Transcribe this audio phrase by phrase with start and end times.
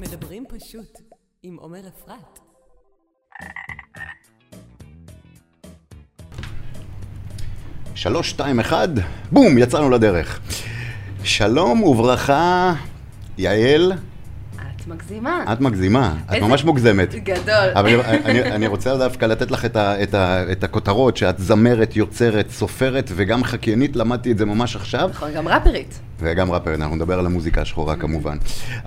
[0.00, 0.98] מדברים פשוט
[1.42, 2.38] עם עומר אפרת.
[7.94, 8.88] שלוש, שתיים, אחד,
[9.32, 10.40] בום, יצאנו לדרך.
[11.24, 12.74] שלום וברכה,
[13.38, 13.92] יעל,
[14.86, 15.44] מגזימה.
[15.52, 17.14] את מגזימה, את ממש מוגזמת.
[17.14, 17.68] גדול.
[17.74, 21.96] אבל אני, אני, רוצה דווקא לתת לך את, ה, את, ה, את הכותרות שאת זמרת,
[21.96, 25.08] יוצרת, סופרת וגם חקיינית, למדתי את זה ממש עכשיו.
[25.12, 25.98] נכון, גם ראפרית.
[26.20, 28.36] וגם ראפרית, אנחנו נדבר על המוזיקה השחורה כמובן.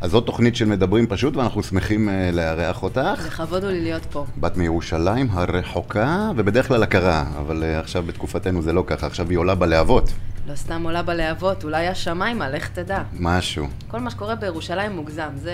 [0.01, 3.25] אז זאת תוכנית של מדברים פשוט, ואנחנו שמחים אה, לארח אותך.
[3.27, 4.25] לכבוד הוא לי להיות פה.
[4.37, 9.37] בת מירושלים הרחוקה, ובדרך כלל הכרה, אבל אה, עכשיו בתקופתנו זה לא ככה, עכשיו היא
[9.37, 10.11] עולה בלהבות,
[10.49, 13.01] לא סתם עולה בלהבות, אולי השמיימה, לך תדע.
[13.19, 13.67] משהו.
[13.87, 15.53] כל מה שקורה בירושלים מוגזם, זה...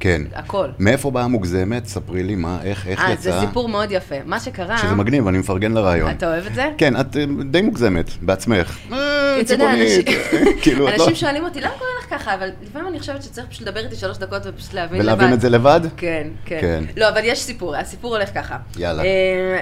[0.00, 0.22] כן.
[0.34, 0.68] הכל.
[0.78, 1.86] מאיפה באה המוגזמת?
[1.86, 3.22] ספרי לי מה, איך, איך אה, יצא.
[3.22, 4.14] זה סיפור מאוד יפה.
[4.24, 4.78] מה שקרה...
[4.78, 6.10] שזה מגניב, אני מפרגן לרעיון.
[6.10, 6.70] אתה אוהב את זה?
[6.78, 8.78] כן, את אה, די מוגזמת, בעצמך.
[8.92, 10.02] אה, אתה יודע, אנשים-
[10.62, 10.94] כאילו, לא...
[10.94, 12.34] אנשים שואלים אותי, למה קורה לך ככה?
[12.34, 15.08] אבל לפעמים אני חושבת שצריך פשוט לדבר איתי שלוש דקות ופשוט להבין לבד.
[15.08, 15.80] ולהבין את זה לבד?
[15.96, 16.58] כן, כן.
[16.60, 16.84] כן.
[16.96, 18.56] לא, אבל יש סיפור, הסיפור הולך ככה.
[18.78, 19.02] יאללה.
[19.02, 19.08] אה,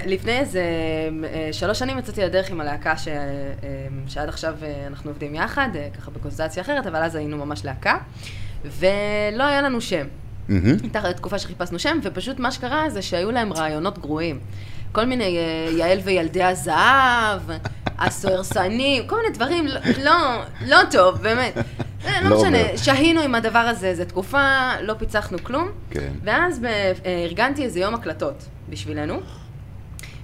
[0.07, 0.63] לפני איזה
[1.25, 2.95] אה, שלוש שנים יצאתי לדרך עם הלהקה אה,
[4.07, 7.97] שעד עכשיו אה, אנחנו עובדים יחד, אה, ככה בקונסטציה אחרת, אבל אז היינו ממש להקה,
[8.65, 10.07] ולא היה לנו שם.
[10.83, 14.41] הייתה תקופה שחיפשנו שם, ופשוט מה שקרה זה שהיו להם רעיונות גרועים.
[14.93, 17.41] כל מיני אה, יעל וילדי הזהב,
[17.99, 21.57] הסוהרסנים, כל מיני דברים, לא, לא, לא טוב, באמת.
[22.05, 22.77] אה, לא לא משנה.
[22.77, 25.69] שהינו עם הדבר הזה איזה תקופה, לא פיצחנו כלום.
[25.91, 26.13] כן.
[26.25, 26.61] ואז
[27.27, 29.21] ארגנתי איזה יום הקלטות בשבילנו,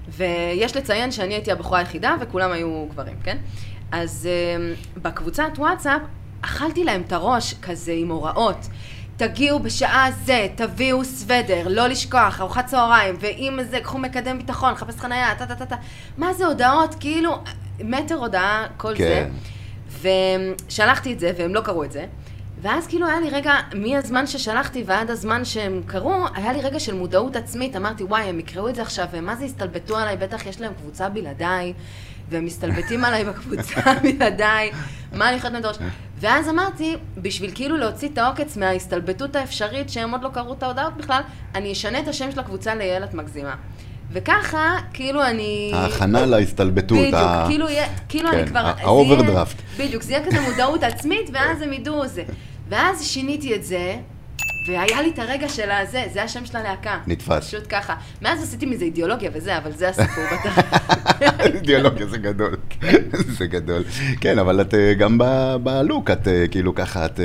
[0.09, 3.37] ויש לציין שאני הייתי הבחורה היחידה וכולם היו גברים, כן?
[4.03, 6.01] אז אה, בקבוצת וואטסאפ
[6.41, 8.67] אכלתי להם את הראש כזה עם הוראות.
[9.17, 14.97] תגיעו בשעה זה, תביאו סוודר, לא לשכוח, ארוחת צהריים, ואם זה, קחו מקדם ביטחון, חפש
[14.97, 15.77] חנייה, טה טה טה טה.
[16.19, 16.95] מה זה הודעות?
[17.01, 17.39] כאילו,
[17.81, 19.29] מטר הודעה, כל כן.
[20.03, 20.13] זה.
[20.69, 22.07] ושלחתי את זה, והם לא קראו את זה.
[22.63, 26.95] ואז כאילו היה לי רגע, מהזמן ששלחתי ועד הזמן שהם קראו, היה לי רגע של
[26.95, 27.77] מודעות עצמית.
[27.77, 30.17] אמרתי, וואי, הם יקראו את זה עכשיו, ומה זה הסתלבטו עליי?
[30.17, 31.73] בטח יש להם קבוצה בלעדיי,
[32.31, 34.71] והם מסתלבטים עליי בקבוצה בלעדיי.
[35.13, 35.77] מה אני לתת הראש?
[36.21, 40.97] ואז אמרתי, בשביל כאילו להוציא את העוקץ מההסתלבטות האפשרית, שהם עוד לא קראו את ההודעות
[40.97, 41.21] בכלל,
[41.55, 43.55] אני אשנה את השם של הקבוצה ליעל את מגזימה.
[44.13, 44.61] וככה,
[44.93, 45.71] כאילו אני...
[45.75, 46.99] ההכנה להסתלבטות.
[46.99, 48.73] בדיוק, ה- כאילו, יהיה- כאילו כן, אני כבר...
[48.79, 49.57] האוברדרפט.
[49.79, 52.23] בדיוק, זה יהיה כזה מודעות עצמית, ואז הם ידעו זה.
[52.69, 53.97] ואז שיניתי את זה,
[54.67, 56.99] והיה לי את הרגע של הזה, זה השם של הלהקה.
[57.07, 57.47] נתפס.
[57.49, 57.95] פשוט ככה.
[58.23, 60.59] מאז עשיתי מזה אידיאולוגיה וזה, אבל זה הסיפור בטח.
[61.55, 62.57] אידיאולוגיה זה גדול,
[63.13, 63.83] זה גדול.
[64.21, 65.19] כן, אבל את אה, גם
[65.63, 67.25] בלוק, את אה, כאילו ככה, את אה,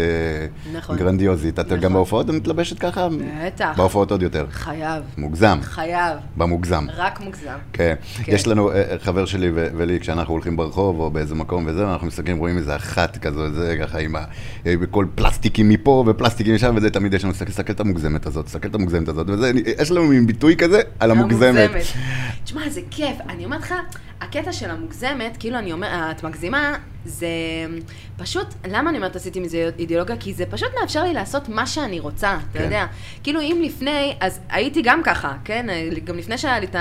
[0.73, 0.97] נכון.
[0.97, 1.59] גרנדיוזית.
[1.59, 1.79] את נכון.
[1.79, 3.07] גם בהופעות את מתלבשת ככה?
[3.45, 3.73] בטח.
[3.77, 4.45] בהופעות עוד יותר.
[4.51, 6.17] חייב, מוגזם, חייב.
[6.37, 6.85] במוגזם.
[6.95, 7.57] רק מוגזם.
[7.73, 7.95] כן.
[8.23, 8.31] כן.
[8.31, 8.71] יש לנו,
[9.01, 13.17] חבר שלי ולי, כשאנחנו הולכים ברחוב או באיזה מקום וזה, אנחנו מסתכלים, רואים איזה אחת
[13.17, 14.15] כזו, זה ככה עם
[14.65, 18.67] בכל פלסטיקים מפה ופלסטיקים משם, וזה תמיד יש לנו, תסתכל תסתכל את המוגזמת הזאת, תסתכל
[18.67, 21.71] את המוגזמת הזאת, וזה, יש לנו מין ביטוי כזה על המוגזמת.
[22.43, 23.17] תשמע, זה כיף.
[23.29, 23.73] אני אומרת לך,
[24.21, 26.73] הקטע של המוגזמת, כאילו אני אומרת, את מגזימה,
[27.05, 27.27] זה
[28.17, 30.17] פשוט, למה אני אומרת עשיתי מזה אידיאולוגיה?
[30.17, 32.63] כי זה פשוט מאפשר לי לעשות מה שאני רוצה, אתה כן.
[32.63, 32.85] יודע.
[33.23, 35.65] כאילו אם לפני, אז הייתי גם ככה, כן?
[36.03, 36.75] גם לפני שהיה לי את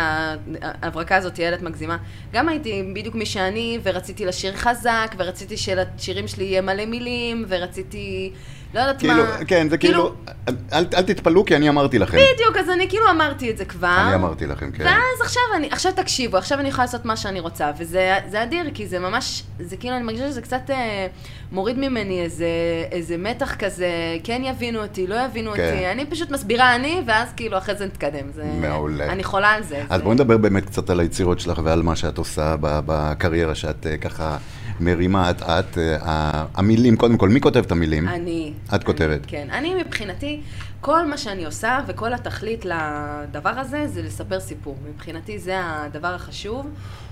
[0.63, 1.97] ההברקה הזאת, ילד מגזימה,
[2.33, 8.33] גם הייתי בדיוק מי שאני, ורציתי לשיר חזק, ורציתי שלשירים שלי יהיה מלא מילים, ורציתי,
[8.75, 9.45] לא יודעת כאילו, מה.
[9.47, 10.15] כן, זה כאילו,
[10.49, 12.19] אל, אל תתפלאו כי אני אמרתי לכם.
[12.35, 13.97] בדיוק, אז אני כאילו אמרתי את זה כבר.
[14.07, 14.85] אני אמרתי לכם, כן.
[14.85, 18.71] ואז עכשיו אני, עכשיו תקשיבו, עכשיו אני יכולה לעשות מה שאני רוצה, וזה זה אדיר,
[18.75, 21.07] כי זה ממש, זה כאילו, אני מרגישה שזה קצת אה,
[21.53, 22.47] מוריד ממני איזה,
[22.93, 23.91] איזה מתח כזה,
[24.25, 25.73] כן יבינו אותי, לא יבינו כן.
[25.73, 28.33] אותי, אני פשוט מסבירה אני, ואז כאילו אחרי זה נתקדם.
[28.35, 29.13] זה, מעולה.
[29.13, 29.83] אני חולה על זה.
[29.91, 30.05] אז זה...
[30.05, 34.37] בואי נדבר באמת קצת על היצירות שלך ועל מה שאת עושה בקריירה שאת אה, ככה
[34.81, 35.79] מרימה את את.
[35.79, 38.09] אה, המילים, קודם כל, מי כותב את המילים?
[38.09, 38.53] אני.
[38.75, 39.21] את כותבת.
[39.27, 39.49] כן.
[39.53, 40.41] אני מבחינתי,
[40.81, 44.77] כל מה שאני עושה וכל התכלית לדבר הזה זה לספר סיפור.
[44.95, 46.67] מבחינתי זה הדבר החשוב,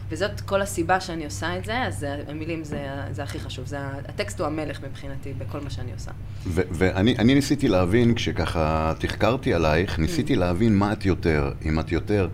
[0.09, 3.67] וזאת כל הסיבה שאני עושה את זה, אז המילים זה, זה הכי חשוב.
[3.67, 3.79] זה,
[4.09, 6.11] הטקסט הוא המלך מבחינתי בכל מה שאני עושה.
[6.47, 11.93] ו- ואני אני ניסיתי להבין, כשככה תחקרתי עלייך, ניסיתי להבין מה את יותר, אם את
[11.93, 12.29] יותר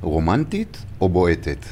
[0.00, 1.66] רומנטית או בועטת.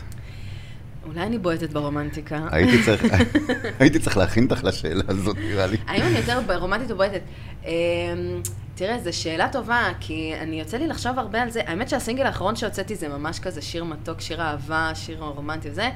[1.11, 2.47] אולי אני בועטת ברומנטיקה.
[2.51, 3.05] הייתי צריך,
[3.81, 5.77] הייתי צריך להכין אותך לשאלה הזאת, נראה לי.
[5.87, 7.21] האם אני יותר רומנטית או בועטת?
[7.65, 7.71] אמ,
[8.75, 11.61] תראה, זו שאלה טובה, כי אני יוצא לי לחשוב הרבה על זה.
[11.67, 15.89] האמת שהסינגל האחרון שהוצאתי זה ממש כזה שיר מתוק, שיר אהבה, שיר רומנטי וזה.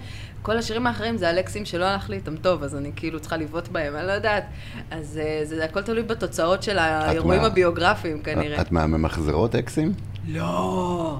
[0.43, 3.69] כל השירים האחרים זה הלקסים שלא הלך לי איתם טוב, אז אני כאילו צריכה לבעוט
[3.69, 4.45] בהם, אני לא יודעת.
[4.91, 8.61] אז אה, זה הכל תלוי בתוצאות של האירועים הביוגרפיים כנראה.
[8.61, 9.93] את מהממחזרות אקסים?
[10.29, 11.19] לא,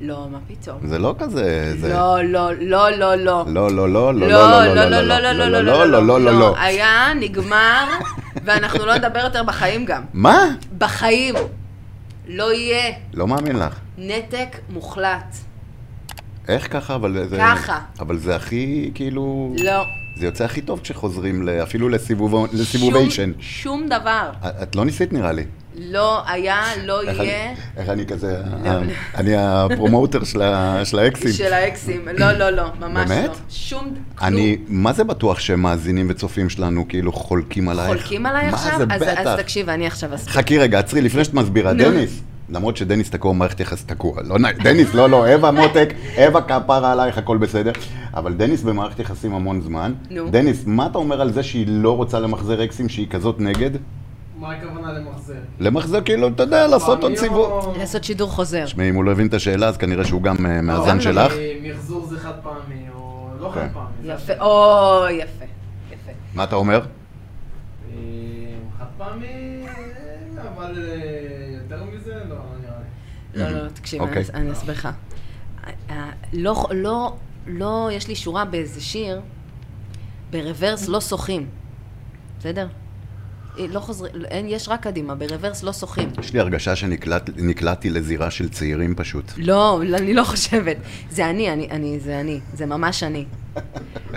[0.00, 0.78] לא, מה פתאום?
[0.86, 1.88] זה לא כזה, זה...
[1.88, 3.44] לא, לא, לא, לא, לא.
[3.46, 6.38] לא, לא, לא, לא, לא, לא, לא, לא, לא, לא, לא, לא, לא, לא, לא,
[6.40, 6.54] לא.
[6.58, 7.84] היה, נגמר,
[8.44, 10.02] ואנחנו לא נדבר יותר בחיים גם.
[10.14, 10.44] מה?
[10.78, 11.34] בחיים.
[12.28, 12.92] לא יהיה.
[13.14, 13.74] לא מאמין לך.
[13.98, 15.36] נתק מוחלט.
[16.48, 16.94] איך ככה?
[16.94, 17.36] אבל זה...
[17.38, 17.78] ככה.
[18.00, 19.54] אבל זה הכי, כאילו...
[19.62, 19.84] לא.
[20.16, 23.32] זה יוצא הכי טוב כשחוזרים אפילו לסיבוב- לסיבוביישן.
[23.40, 24.30] שום דבר.
[24.62, 25.44] את לא ניסית נראה לי.
[25.78, 27.52] לא היה, לא יהיה.
[27.76, 28.80] איך אני כזה, ה-
[29.14, 30.42] אני הפרומוטר של
[30.98, 31.32] האקסים.
[31.32, 32.08] של האקסים.
[32.18, 33.28] לא, לא, לא, ממש באמת?
[33.30, 33.34] לא.
[33.50, 33.80] שום,
[34.14, 34.28] כלום.
[34.32, 37.88] אני, מה זה בטוח שמאזינים וצופים שלנו כאילו חולקים עלייך?
[37.88, 38.78] חולקים עליי מה עכשיו?
[38.78, 39.36] זה, אז, אז בטח.
[39.36, 40.34] תקשיב, אני עכשיו אסביר.
[40.34, 41.72] חכי רגע, עצרי, לפני שאת מסבירה.
[41.72, 42.20] דניס.
[42.52, 44.22] למרות שדניס תקוע במערכת יחס תקוע.
[44.24, 45.92] לא, דניס, לא, לא, אווה מותק,
[46.26, 47.72] אווה כפרה עלייך, הכל בסדר.
[48.14, 49.92] אבל דניס במערכת יחסים המון זמן.
[50.10, 50.30] נו.
[50.30, 53.70] דניס, מה אתה אומר על זה שהיא לא רוצה למחזר אקסים, שהיא כזאת נגד?
[54.40, 55.34] מה הכוונה למחזר?
[55.60, 57.74] למחזר, כאילו, אתה יודע, לעשות עוד פעמי סיבוב.
[57.78, 58.64] לעשות שידור חוזר.
[58.64, 61.32] תשמעי, אם הוא לא הבין את השאלה, אז כנראה שהוא גם אה, מהזן גם שלך.
[61.32, 63.60] אה, מחזור זה חד פעמי, או לא כן.
[63.60, 63.86] חד פעמי.
[64.02, 64.32] זה יפה.
[64.44, 65.44] או, יפה.
[65.92, 66.10] יפה.
[66.34, 66.80] מה אתה אומר?
[66.80, 67.96] אה,
[68.78, 69.62] חד פעמי,
[70.56, 70.78] אבל
[71.62, 72.76] יותר מזה, לא, נראה
[73.34, 73.54] לי.
[73.54, 74.22] לא, לא, תקשיב, אוקיי.
[74.34, 74.88] אני- אני אסביר לך.
[76.32, 77.16] לא, לא,
[77.46, 79.20] לא, יש לי שורה באיזה שיר,
[80.30, 81.46] ברוורס לא שוחים,
[82.38, 82.66] בסדר?
[83.58, 84.12] אה, לא חוזרים,
[84.46, 86.10] יש רק קדימה, ברוורס לא שוחים.
[86.20, 89.32] יש לי הרגשה שנקלעתי לזירה של צעירים פשוט.
[89.36, 90.76] לא, לא, אני לא חושבת.
[91.10, 93.24] זה אני, אני, אני, זה אני, זה ממש אני.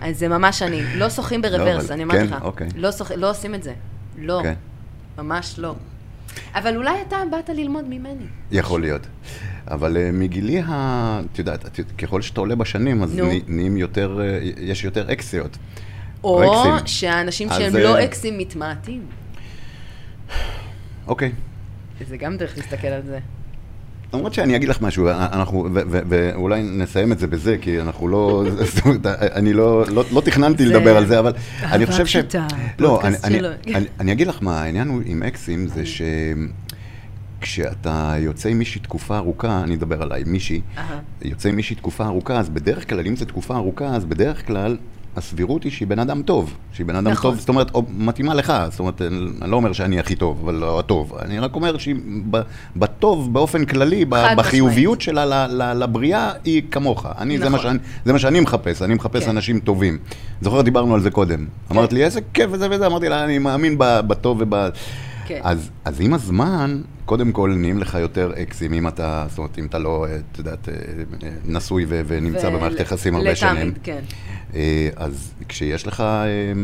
[0.02, 0.82] אז זה ממש אני.
[0.96, 2.42] לא שוחים ברוורס, אבל- אני אמרתי כן, לך.
[2.42, 2.68] אוקיי.
[2.76, 3.74] לא, לא עושים את זה.
[4.18, 4.54] לא, כן.
[5.18, 5.76] ממש לא.
[6.56, 8.26] אבל אולי אתה באת ללמוד ממני.
[8.52, 9.08] יכול להיות.
[9.68, 11.22] אבל uh, מגילי ה...
[11.34, 15.58] את יודעת, ככל שאתה עולה בשנים, אז נהיים יותר, uh, יש יותר אקסיות.
[16.24, 16.88] או אקסים.
[16.88, 19.02] שהאנשים שהם אה, לא אקסים מתמעטים.
[21.08, 21.32] אוקיי.
[22.08, 23.20] זה גם דרך להסתכל על זה.
[24.14, 28.08] למרות שאני אגיד לך משהו, אנחנו, ו- ו- ואולי נסיים את זה בזה, כי אנחנו
[28.08, 28.44] לא,
[28.76, 31.34] זאת אומרת, אני לא, לא, לא תכננתי לדבר על זה, אבל
[31.64, 32.16] אני חושב ש...
[32.80, 33.40] לא, אני, אני.
[33.76, 36.02] אני, אני אגיד לך מה, העניין הוא עם אקסים זה ש...
[37.42, 40.62] כשאתה יוצא עם מישהי תקופה ארוכה, אני אדבר עליי, מישהי.
[41.22, 44.78] יוצא עם מישהי תקופה ארוכה, אז בדרך כלל, אם זו תקופה ארוכה, אז בדרך כלל
[45.18, 46.54] הסבירות היא שהיא בן אדם טוב.
[46.74, 47.32] שהיא בן אדם נכון.
[47.32, 49.02] טוב, זאת אומרת, או מתאימה לך, זאת אומרת,
[49.42, 51.14] אני לא אומר שאני הכי טוב, אבל לא הטוב.
[51.22, 51.96] אני רק אומר שהיא
[52.32, 52.42] ב-
[52.76, 57.06] בטוב, באופן כללי, ב- בחיוביות שלה ל- ל- לבריאה, היא כמוך.
[57.18, 57.62] אני, זה, מה נכון.
[57.70, 59.30] שאני, זה מה שאני מחפש, אני מחפש כן.
[59.30, 59.98] אנשים טובים.
[60.42, 61.46] זוכר, דיברנו על זה קודם.
[61.72, 64.56] אמרת לי, איזה כיף וזה וזה, אמרתי לה, אני מאמין בטוב וב...
[65.26, 65.40] כן.
[65.44, 69.66] אז, אז עם הזמן, קודם כל נהיים לך יותר אקסים, אם אתה, זאת אומרת, אם
[69.66, 70.74] אתה לא, אה, את יודעת, אה,
[71.24, 73.74] אה, נשוי ו- ונמצא ול- במערכת יחסים הרבה שנים.
[73.84, 74.00] כן.
[74.96, 76.04] אז כשיש לך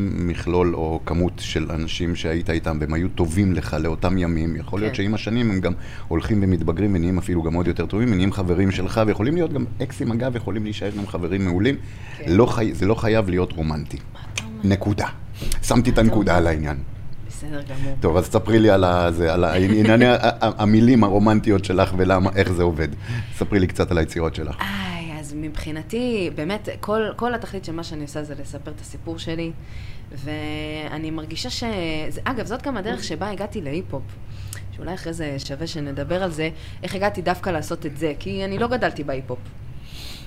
[0.02, 4.92] מכלול או כמות של אנשים שהיית איתם והם היו טובים לך לאותם ימים, יכול להיות
[4.92, 5.04] כן.
[5.04, 5.74] שעם השנים הם גם
[6.08, 10.12] הולכים ומתבגרים ונהיים אפילו גם עוד יותר טובים, ונהיים חברים שלך, ויכולים להיות גם אקסים
[10.12, 11.76] אגב, יכולים להישאר גם חברים מעולים.
[12.18, 12.32] כן.
[12.32, 12.74] לא חי...
[12.74, 13.98] זה לא חייב להיות רומנטי.
[14.64, 15.08] נקודה.
[15.64, 16.38] שמתי את הנקודה?
[16.38, 16.78] על העניין.
[17.40, 17.96] בסדר גמור.
[18.00, 20.06] טוב, אז ספרי לי על, ה, זה, על הענייני
[20.42, 22.88] המילים הרומנטיות שלך ולמה, איך זה עובד.
[23.36, 24.56] ספרי לי קצת על היצירות שלך.
[24.62, 29.20] איי, אז מבחינתי, באמת, כל, כל התכלית של מה שאני עושה זה לספר את הסיפור
[29.20, 29.52] שלי,
[30.12, 31.64] ואני מרגישה ש...
[32.10, 34.04] זה, אגב, זאת גם הדרך שבה הגעתי להיפ-הופ.
[34.76, 36.50] שאולי אחרי זה שווה שנדבר על זה,
[36.84, 39.40] איך הגעתי דווקא לעשות את זה, כי אני לא גדלתי בהיפ-הופ.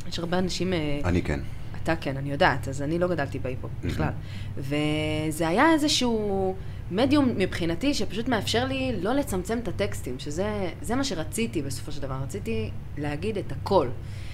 [0.09, 0.73] יש הרבה אנשים...
[0.73, 1.41] אה, אני כן.
[1.83, 4.11] אתה כן, אני יודעת, אז אני לא גדלתי בהיפ-הופ בכלל.
[4.57, 6.55] וזה היה איזשהו
[6.93, 12.03] מדיום מבחינתי שפשוט מאפשר לי לא לצמצם את הטקסטים, שזה זה מה שרציתי בסופו של
[12.03, 13.89] דבר, רציתי להגיד את הכל.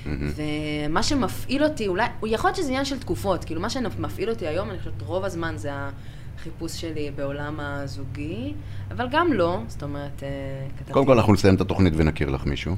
[0.07, 4.71] ומה שמפעיל אותי, אולי, יכול להיות שזה עניין של תקופות, כאילו מה שמפעיל אותי היום,
[4.71, 5.71] אני חושבת רוב הזמן זה
[6.49, 8.55] החיפוש שלי בעולם הזוגי,
[8.91, 10.29] אבל גם לא, זאת אומרת, אה,
[10.79, 10.93] כתבתי...
[10.93, 12.77] קודם כל אנחנו נסיים את התוכנית ונכיר לך מישהו.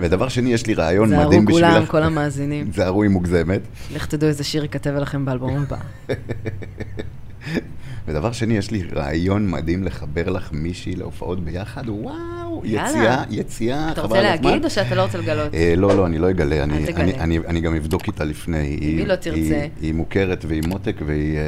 [0.00, 1.70] ודבר שני, יש לי רעיון זהרו מדהים בשבילך.
[1.72, 2.72] כולם, כל המאזינים.
[2.76, 3.60] זהרו היא מוגזמת.
[3.94, 5.76] לך תדעו איזה שיר ייכתב לכם באלבום הבא.
[8.08, 11.88] ודבר שני, יש לי רעיון מדהים לחבר לך מישהי להופעות ביחד.
[11.88, 12.88] וואו, יאללה.
[12.88, 14.22] יציאה, יציאה, אתה רוצה.
[14.22, 15.54] להגיד או שאתה לא רוצה לגלות?
[15.54, 17.04] אה, לא, לא, אני לא אגלה, אני, תגלה.
[17.04, 18.58] אני, אני, אני גם אבדוק איתה לפני.
[18.58, 19.38] היא, לא תרצה?
[19.38, 21.36] היא, היא מוכרת והיא מותק והיא...
[21.36, 21.42] אה,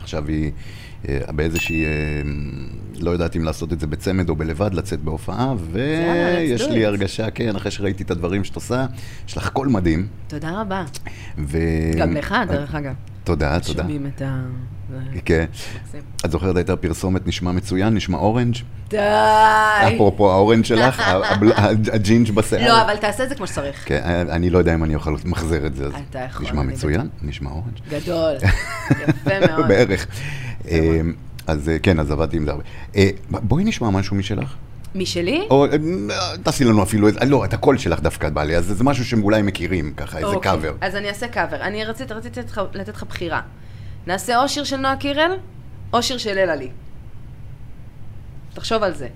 [0.00, 0.50] עכשיו היא
[1.08, 1.84] אה, באיזושהי...
[1.84, 1.90] אה,
[3.00, 6.86] לא יודעת אם לעשות את זה בצמד או בלבד, לצאת בהופעה, ויש לי.
[6.86, 8.86] הרגשה, כן, אחרי שראיתי את הדברים שאת עושה,
[9.28, 10.06] יש לך קול מדהים.
[10.28, 10.84] תודה רבה.
[11.38, 11.58] ו...
[11.96, 12.94] גם לך, דרך אגב.
[13.24, 13.82] תודה, תודה.
[13.82, 14.46] שומעים את ה...
[15.24, 15.44] כן.
[16.24, 18.56] את זוכרת הייתה פרסומת נשמע מצוין, נשמע אורנג'?
[18.88, 18.98] די!
[19.94, 21.02] אפרופו ה orange שלך,
[21.92, 22.68] הג'ינג' בשיער.
[22.68, 23.82] לא, אבל תעשה את זה כמו שצריך.
[23.88, 27.50] כן, אני לא יודע אם אני אוכל למחזר את זה, אתה יכול, נשמע מצוין, נשמע
[27.50, 27.78] orange.
[27.90, 28.34] גדול.
[29.08, 29.68] יפה מאוד.
[29.68, 30.06] בערך.
[30.68, 31.00] אה,
[31.46, 32.62] אז אה, כן, אז עבדתי עם זה הרבה.
[32.96, 34.54] אה, בואי נשמע משהו משלך.
[34.94, 35.46] משלי?
[35.50, 35.70] או אה,
[36.42, 39.22] תעשי לנו אפילו, איזה- לא, את הקול שלך דווקא בא לי, אז זה משהו שהם
[39.22, 40.72] אולי מכירים, ככה, איזה אוקיי, קאבר.
[40.80, 41.60] אז אני אעשה קאבר.
[41.60, 42.14] אני רציתי,
[42.74, 43.40] לתת לך בחירה.
[44.06, 45.30] נעשה או שיר של נועה קירל,
[45.92, 46.68] או שיר של אלה לי.
[48.54, 49.08] תחשוב על זה.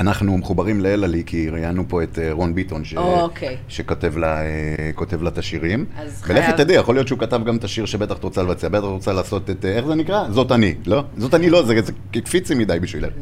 [0.00, 2.94] אנחנו מחוברים לאלה לי, כי ראיינו פה את אה, רון ביטון, ש...
[2.94, 3.56] אוקיי.
[3.68, 5.84] שכותב לה, אה, לה את השירים.
[5.98, 8.68] אז ולכי חייב- תדעי, יכול להיות שהוא כתב גם את השיר שבטח את רוצה לבצע,
[8.68, 10.24] בטח את רוצה לעשות את, אה, איך זה נקרא?
[10.30, 11.04] זאת אני, לא?
[11.16, 13.12] זאת אני לא, זה, זה קפיצי מדי בשבילך.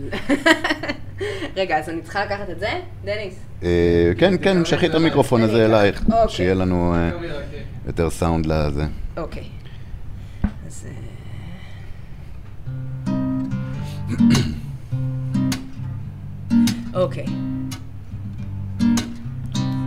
[1.57, 2.69] רגע, אז אני צריכה לקחת את זה?
[3.05, 3.35] דניס.
[3.63, 3.69] אה,
[4.19, 5.65] כן, כן, המשכי את המיקרופון הזה.
[5.67, 6.29] אלייך, אוקיי.
[6.29, 7.11] שיהיה לנו אה,
[7.87, 8.85] יותר סאונד לזה.
[9.17, 9.45] אוקיי.
[16.95, 17.27] אוקיי.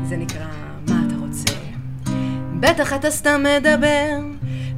[0.03, 0.45] זה נקרא
[0.87, 1.53] מה אתה רוצה.
[2.59, 4.19] בטח אתה סתם מדבר,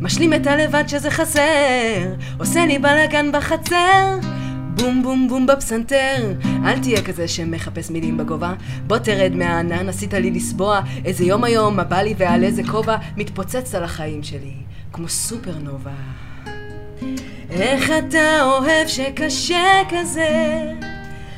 [0.02, 4.20] משלים את הלבד שזה חסר, עושה לי בלאגן בחצר.
[4.78, 6.34] בום בום בום בפסנתר,
[6.66, 8.54] אל תהיה כזה שמחפש מילים בגובה,
[8.88, 12.98] בוא תרד מהענן, עשית לי לסבוע, איזה יום היום, מה בא לי ועל איזה כובע,
[13.18, 14.54] מתפוצץ על החיים שלי,
[14.92, 15.92] כמו סופרנובה.
[17.50, 20.62] איך אתה אוהב שקשה כזה,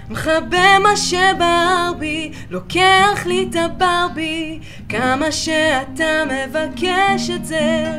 [0.10, 4.60] מכבה מה שבער בי, לוקח לי את הברבי,
[4.90, 7.92] כמה שאתה מבקש את זה.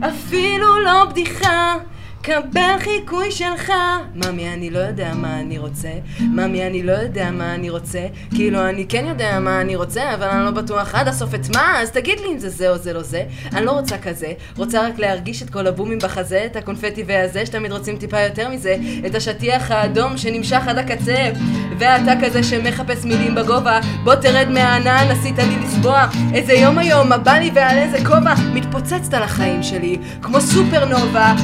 [0.00, 1.76] אפילו לא בדיחה,
[2.22, 3.72] קבל חיקוי שלך.
[4.14, 5.88] ממי, אני לא יודע מה אני רוצה.
[6.20, 8.06] ממי, אני לא יודע מה אני רוצה.
[8.34, 11.80] כאילו, אני כן יודע מה אני רוצה, אבל אני לא בטוח עד הסוף את מה,
[11.80, 13.22] אז תגיד לי אם זה זה או זה לא זה.
[13.52, 17.72] אני לא רוצה כזה, רוצה רק להרגיש את כל הבומים בחזה, את הקונפטי והזה, שתמיד
[17.72, 21.30] רוצים טיפה יותר מזה, את השטיח האדום שנמשך עד הקצה.
[21.78, 26.06] ואתה כזה שמחפש מילים בגובה, בוא תרד מהענן, עשית לי לסבוע.
[26.34, 31.34] איזה יום היום, מה בא לי ועל איזה כובע, מתפוצצת על החיים שלי, כמו סופרנובה,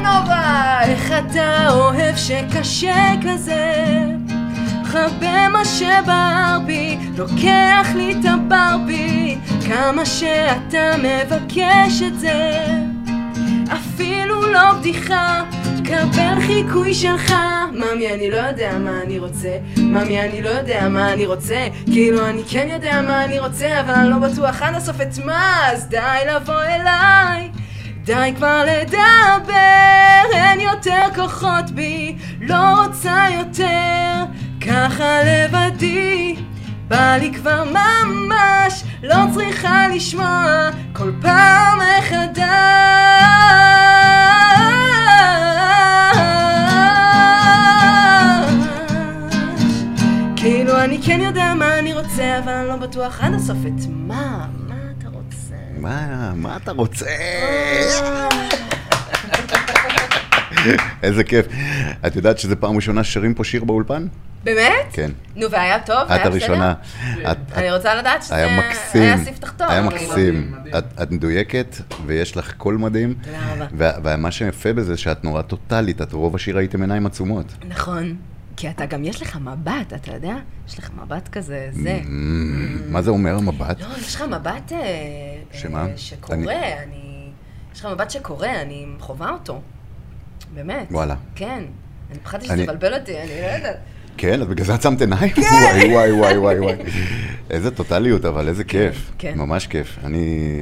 [0.00, 0.78] סופרנובה!
[0.82, 3.74] איך אתה אוהב שקשה כזה?
[4.82, 12.66] מכבה מה שבער בי, לוקח לי את הברבי, כמה שאתה מבקש את זה.
[13.72, 15.42] אפילו לא בדיחה,
[15.84, 17.34] קבל חיקוי שלך.
[17.72, 19.56] ממי, אני לא יודע מה אני רוצה.
[19.76, 21.66] ממי, אני לא יודע מה אני רוצה.
[21.86, 25.70] כאילו, אני כן יודע מה אני רוצה, אבל אני לא בטוח עד הסוף את מה,
[25.72, 27.50] אז די לבוא אליי.
[28.10, 34.24] די כבר לדבר, אין יותר כוחות בי, לא רוצה יותר,
[34.60, 36.36] ככה לבדי.
[36.88, 42.44] בא לי כבר ממש, לא צריכה לשמוע כל פעם מחדש.
[50.36, 54.46] כאילו אני כן יודע מה אני רוצה, אבל אני לא בטוח עד הסוף את מה,
[55.80, 56.32] מה?
[56.36, 57.06] מה, אתה רוצה?
[61.02, 61.46] איזה כיף.
[62.06, 64.06] את יודעת שזו פעם ראשונה ששרים פה שיר באולפן?
[64.44, 64.70] באמת?
[64.92, 65.10] כן.
[65.36, 66.12] נו, והיה טוב?
[66.12, 66.74] את הראשונה.
[67.54, 69.02] אני רוצה לדעת שזה היה מקסים.
[69.02, 69.66] היה ספתח טוב.
[69.70, 70.10] היה כאילו.
[70.10, 70.54] מקסים.
[71.02, 73.14] את- מדויקת, ויש לך קול מדהים.
[73.22, 74.14] תודה רבה.
[74.14, 77.46] ומה שיפה בזה, שאת נורא טוטאלית, את רוב השיר הייתם עיניים עצומות.
[77.68, 78.16] נכון.
[78.60, 80.36] כי אתה גם, יש לך מבט, אתה יודע?
[80.68, 82.00] יש לך מבט כזה, זה.
[82.02, 82.08] Mm,
[82.88, 83.80] מה זה אומר המבט?
[83.80, 84.72] לא, יש לך מבט...
[84.72, 84.78] אה,
[85.52, 85.86] שמה?
[85.86, 86.36] אה, שקורא,
[86.82, 87.30] אני-.
[87.74, 89.60] יש לך מבט שקורא, אני חווה אותו.
[90.54, 90.86] באמת.
[90.90, 91.14] וואלה.
[91.34, 91.64] כן.
[92.10, 93.76] אני פחדתי שתבלבל אותי, אני לא יודעת.
[94.16, 95.30] כן, אז בגלל זה שמת עיניים?
[95.30, 95.42] כן.
[95.42, 96.74] וואי, וואי, וואי, וואי, וואי.
[97.50, 99.10] איזה טוטליות, אבל איזה כיף.
[99.18, 99.32] כן.
[99.36, 99.98] ממש כיף.
[100.04, 100.56] אני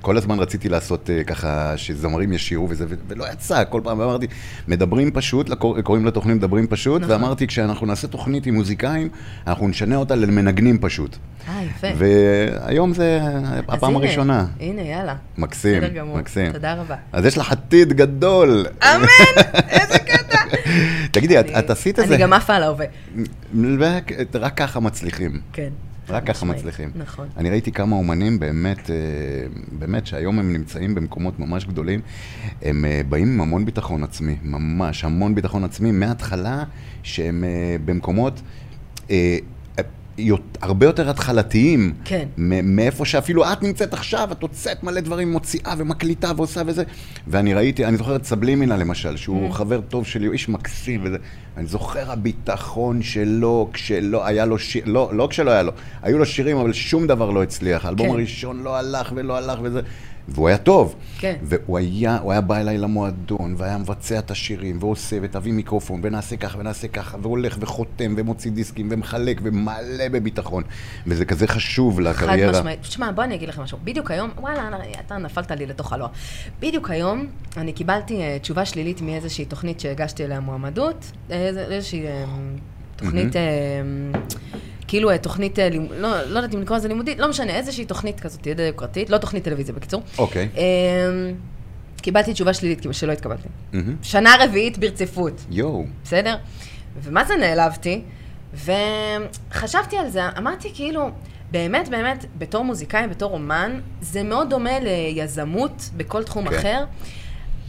[0.00, 3.64] כל הזמן רציתי לעשות אה, ככה, שזמרים ישירו וזה, ולא יצא.
[3.68, 4.26] כל פעם אמרתי,
[4.68, 5.50] מדברים פשוט,
[5.84, 7.12] קוראים לתוכנית מדברים פשוט, נכון.
[7.12, 9.08] ואמרתי, כשאנחנו נעשה תוכנית עם מוזיקאים,
[9.46, 11.16] אנחנו נשנה אותה למנגנים פשוט.
[11.48, 11.86] אה, יפה.
[11.96, 13.20] והיום זה
[13.68, 14.46] הפעם הראשונה.
[14.60, 15.14] הנה, יאללה.
[15.38, 15.82] מקסים.
[16.14, 16.52] מקסים.
[16.52, 16.96] תודה רבה.
[17.12, 18.66] אז יש לך עתיד גדול.
[18.82, 19.42] אמן!
[19.68, 20.21] איזה קטע!
[21.10, 22.14] תגידי, את- אני- את עשית איזה...
[22.14, 22.86] אני גם עפה על ההווה.
[24.34, 25.40] רק- ככה מצליחים.
[25.52, 25.68] כן.
[26.08, 26.46] רק ככה.
[26.46, 26.90] מצליחים.
[26.94, 27.28] נכון.
[27.36, 28.96] אני ראיתי כמה אומנים באמת, אה,
[29.78, 32.00] באמת שהיום הם נמצאים במקומות ממש גדולים,
[32.62, 36.64] הם אה, באים עם המון ביטחון עצמי, ממש המון ביטחון עצמי, מההתחלה
[37.02, 37.50] שהם אה,
[37.84, 38.40] במקומות
[40.62, 41.94] הרבה יותר התחלתיים.
[42.04, 42.28] כן.
[42.36, 46.84] מאיפה שאפילו את נמצאת עכשיו, את הוצאת מלא דברים, מוציאה ומקליטה ועושה וזה.
[47.26, 49.52] ואני ראיתי, אני זוכר את סבלימינה למשל, שהוא Mm.
[49.52, 51.16] חבר טוב שלי, הוא איש מקסים וזה.
[51.56, 56.26] אני זוכר הביטחון שלו, כשלא היה לו שיר, לא, לא כשלא היה לו, היו לו
[56.26, 57.84] שירים, אבל שום דבר לא הצליח.
[57.84, 58.12] האלבום כן.
[58.12, 59.80] הראשון לא הלך ולא הלך וזה.
[60.28, 60.94] והוא היה טוב.
[61.18, 61.36] כן.
[61.42, 66.36] והוא היה, הוא היה בא אליי למועדון, והיה מבצע את השירים, ועושה, ותביא מיקרופון, ונעשה
[66.36, 69.74] ככה ונעשה ככה, והולך וחותם, ומוציא דיסקים, ומחלק, ומלא
[70.12, 70.62] בביטחון.
[71.06, 72.52] וזה כזה חשוב חד לקריירה.
[72.58, 72.80] משמעית.
[72.80, 73.78] תשמע, בוא אני אגיד לך משהו.
[73.84, 74.68] בדיוק היום, וואלה,
[75.06, 76.08] אתה נפלת לי לתוך הלוע.
[76.60, 77.26] בדיוק היום,
[77.56, 82.24] אני קיבלתי אה, תשובה שלילית מאיזושהי תוכנית שהגשתי אליה מועמדות, איזה- איזושהי אה,
[82.96, 83.42] תוכנית, אה,
[84.92, 85.68] כאילו אה, תוכנית, אה,
[85.98, 89.18] לא לא יודעת אם לקרוא לזה לימודית, לא משנה, איזושהי תוכנית כזאת, די יוקרתית, לא
[89.18, 90.02] תוכנית טלוויזיה בקיצור.
[90.18, 90.48] אוקיי.
[90.56, 90.62] אה,
[92.02, 93.48] קיבלתי תשובה שלילית, כי שלא התקבלתי.
[93.72, 93.96] מהמם.
[94.02, 95.40] שנה רביעית ברציפות.
[95.50, 95.84] יואו.
[96.04, 96.36] בסדר?
[97.02, 98.02] ומה זה נעלבתי?
[98.54, 101.10] וחשבתי על זה, אמרתי כאילו,
[101.50, 106.56] באמת, באמת, בתור מוזיקאי, בתור אומן, זה מאוד דומה ליזמות בכל תחום כן.
[106.56, 106.84] אחר.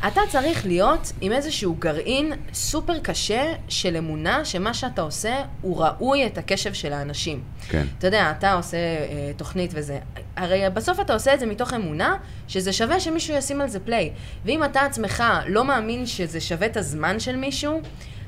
[0.08, 6.26] אתה צריך להיות עם איזשהו גרעין סופר קשה של אמונה שמה שאתה עושה הוא ראוי
[6.28, 7.44] את הקשב של האנשים.
[7.70, 7.86] כן.
[7.98, 10.00] אתה יודע, אתה עושה אה, תוכנית וזה,
[10.36, 12.16] הרי בסוף אתה עושה את זה מתוך אמונה
[12.48, 14.12] שזה שווה שמישהו ישים על זה פליי.
[14.46, 17.82] ואם אתה עצמך לא מאמין שזה שווה את הזמן של מישהו,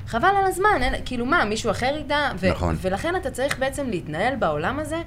[0.06, 2.30] חבל על הזמן, אין, כאילו מה, מישהו אחר ידע?
[2.38, 2.76] ו- נכון.
[2.80, 5.02] ולכן אתה צריך בעצם להתנהל בעולם הזה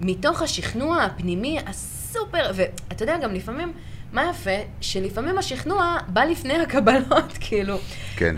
[0.00, 3.72] מתוך השכנוע הפנימי הסופר, ואתה יודע, גם לפעמים,
[4.14, 4.50] מה יפה?
[4.80, 7.76] שלפעמים השכנוע בא לפני הקבלות, כאילו.
[8.16, 8.36] כן.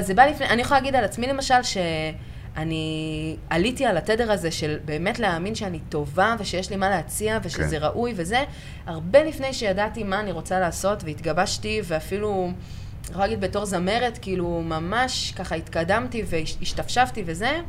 [0.00, 4.78] זה בא לפני, אני יכולה להגיד על עצמי למשל, שאני עליתי על התדר הזה של
[4.84, 7.84] באמת להאמין שאני טובה ושיש לי מה להציע ושזה כן.
[7.84, 8.44] ראוי וזה,
[8.86, 14.62] הרבה לפני שידעתי מה אני רוצה לעשות והתגבשתי ואפילו, אני יכולה להגיד בתור זמרת, כאילו
[14.64, 17.60] ממש ככה התקדמתי והשתפשפתי וזה.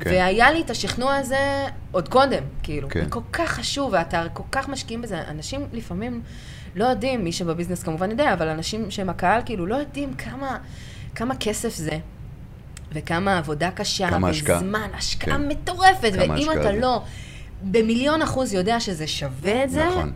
[0.00, 0.10] כן.
[0.10, 2.88] והיה לי את השכנוע הזה עוד קודם, כאילו.
[2.88, 3.06] כן.
[3.10, 5.20] כל כך חשוב, ואתה כל כך משקיעים בזה.
[5.28, 6.22] אנשים לפעמים
[6.74, 10.58] לא יודעים, מי שבביזנס כמובן יודע, אבל אנשים שהם הקהל, כאילו, לא יודעים כמה,
[11.14, 11.98] כמה כסף זה,
[12.92, 14.56] וכמה עבודה קשה, כמה השקעה.
[14.56, 15.48] וזמן, השקעה כן.
[15.48, 16.72] מטורפת, ואם אתה זה.
[16.72, 17.02] לא
[17.62, 20.12] במיליון אחוז יודע שזה שווה את זה, נכון.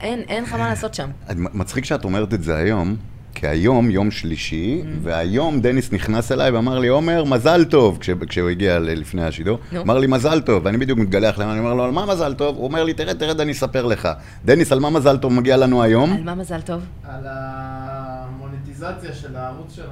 [0.00, 1.10] אין לך מה לעשות שם.
[1.36, 2.96] מצחיק שאת אומרת את זה היום,
[3.34, 4.86] כי היום יום שלישי, Mm.
[5.02, 9.58] והיום דניס נכנס אליי ואמר לי, עומר, מזל טוב, כש- כשהוא הגיע לפני השידור.
[9.72, 9.80] נו.
[9.80, 12.56] אמר לי, מזל טוב, ואני בדיוק מתגלח למה, אני אומר לו, על מה מזל טוב?
[12.56, 14.08] הוא אומר לי, תרד, תרד, אני אספר לך.
[14.44, 16.12] דניס, על מה מזל טוב מגיע לנו היום?
[16.12, 16.80] על מה מזל טוב?
[17.08, 19.88] על המוניטיזציה של הערוץ שלנו.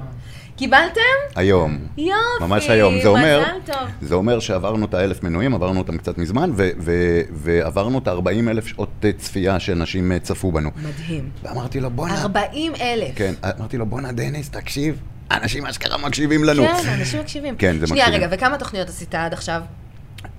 [0.59, 1.01] קיבלתם?
[1.35, 1.79] היום.
[1.97, 3.01] יופי, ממש היום.
[3.01, 3.89] זה אומר, מזל טוב.
[4.01, 8.49] זה אומר שעברנו את האלף מנויים, עברנו אותם קצת מזמן, ו- ו- ועברנו את ה-40
[8.49, 10.69] אלף שעות אה, צפייה שאנשים אה, צפו בנו.
[10.75, 11.29] מדהים.
[11.43, 13.11] ואמרתי לו, בואנה, 40 אלף.
[13.15, 15.01] כן, אמרתי לו, בואנה דניס, תקשיב,
[15.31, 16.63] אנשים אשכרה מקשיבים לנו.
[16.67, 17.55] כן, אנשים מקשיבים.
[17.55, 18.27] כן, זה שנייה, מקשיבים.
[18.27, 19.61] רגע, וכמה תוכניות עשית עד עכשיו?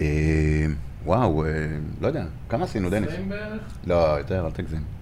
[0.01, 0.07] אה,
[1.05, 1.51] וואו, אה,
[2.01, 3.11] לא יודע, כמה עשינו, דניס?
[3.11, 3.61] 20 בערך?
[3.87, 5.00] לא, יותר, אל תגזים.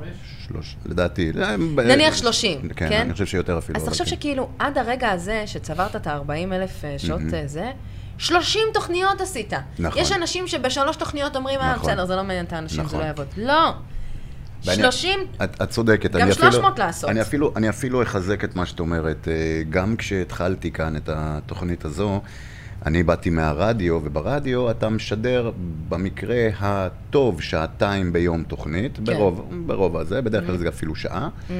[0.00, 0.46] 25?
[0.48, 1.32] שלוש, לדעתי.
[1.76, 2.88] נניח 30, כן?
[2.88, 3.00] כן?
[3.00, 3.78] אני חושב שיותר אפילו.
[3.78, 4.10] אז תחשוב כן.
[4.16, 7.20] שכאילו, עד הרגע הזה, שצברת את ה-40 אלף אה, שעות.
[7.34, 7.70] אה, זה,
[8.18, 9.52] 30 תוכניות עשית.
[9.78, 10.02] נכון.
[10.02, 11.90] יש אנשים שבשלוש תוכניות אומרים, אה, נכון.
[11.90, 13.00] בסדר, זה לא מעניין את האנשים, זה נכון.
[13.00, 13.26] לא יעבוד.
[13.36, 13.72] לא.
[14.64, 16.10] ואני- 30, את, את צודקת.
[16.12, 17.10] גם אני אפילו- 300 לעשות.
[17.10, 19.28] אני אפילו, אני אפילו אחזק את מה שאת אומרת.
[19.28, 19.34] אה,
[19.70, 22.20] גם כשהתחלתי כאן את התוכנית הזו,
[22.86, 25.50] אני באתי מהרדיו, וברדיו אתה משדר
[25.88, 29.04] במקרה הטוב שעתיים ביום תוכנית, כן.
[29.04, 31.28] ברוב, ברוב הזה, בדרך כלל זה אפילו שעה.
[31.28, 31.52] Mm.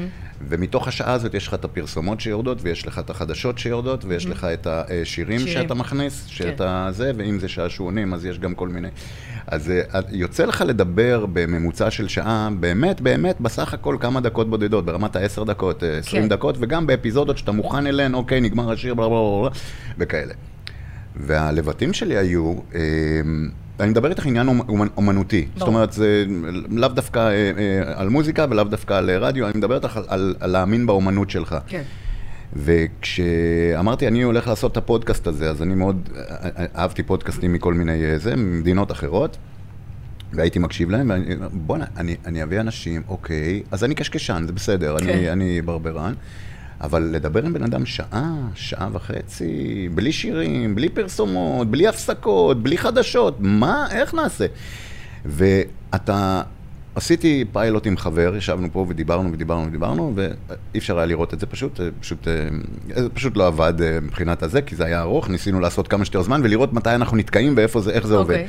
[0.49, 4.45] ומתוך השעה הזאת יש לך את הפרסומות שיורדות, ויש לך את החדשות שיורדות, ויש לך
[4.45, 5.45] את השירים Mm.
[5.45, 5.63] שירים.
[5.63, 8.89] שאתה מכניס, שאתה זה, ואם זה שעשועונים, אז יש גם כל מיני.
[9.47, 14.85] אז אה, יוצא לך לדבר בממוצע של שעה, באמת, באמת, בסך הכל כמה דקות בודדות,
[14.85, 16.29] ברמת ה-10 דקות, אה, 20 כן.
[16.29, 19.51] דקות, וגם באפיזודות שאתה מוכן אליהן, אוקיי, נגמר השיר, בלה בלה, בלה,
[19.99, 20.35] וכאלה.
[21.17, 22.81] והלבטים שלי היו, אה,
[23.81, 25.47] אני מדבר איתך עניין אומ- אומ- אומנותי.
[25.57, 26.25] זאת אומרת, זה
[26.71, 30.35] לאו דווקא אה, אה, על מוזיקה ולאו דווקא על רדיו, אני מדבר איתך על- על
[30.41, 31.57] על להאמין באומנות שלך.
[31.67, 31.83] כן.
[32.57, 37.93] וכשאמרתי, אני הולך לעשות את הפודקאסט הזה, אז אני מאוד אה, אהבתי פודקאסטים מכל מיני
[38.19, 39.37] זה, ממדינות אחרות,
[40.33, 44.97] והייתי מקשיב להם, ואני, בואנה, אני, אני אביא אנשים, אוקיי, אז אני קשקשן, זה בסדר,
[44.99, 45.09] כן.
[45.09, 46.13] אני, אני ברברן,
[46.81, 52.79] אבל לדבר עם בן אדם שעה, שעה וחצי, בלי שירים, בלי פרסומות, בלי הפסקות, בלי
[52.79, 54.47] חדשות, מה, איך נעשה?
[55.25, 56.43] ואתה...
[56.95, 61.47] עשיתי פיילוט עם חבר, ישבנו פה ודיברנו ודיברנו ודיברנו, ואי אפשר היה לראות את זה
[61.47, 65.61] פשוט, זה פשוט, אה, פשוט לא עבד אה, מבחינת הזה, כי זה היה ארוך, ניסינו
[65.61, 68.35] לעשות כמה שיותר זמן ולראות מתי אנחנו נתקעים ואיפה זה, איך זה עובד.
[68.35, 68.47] אוקיי.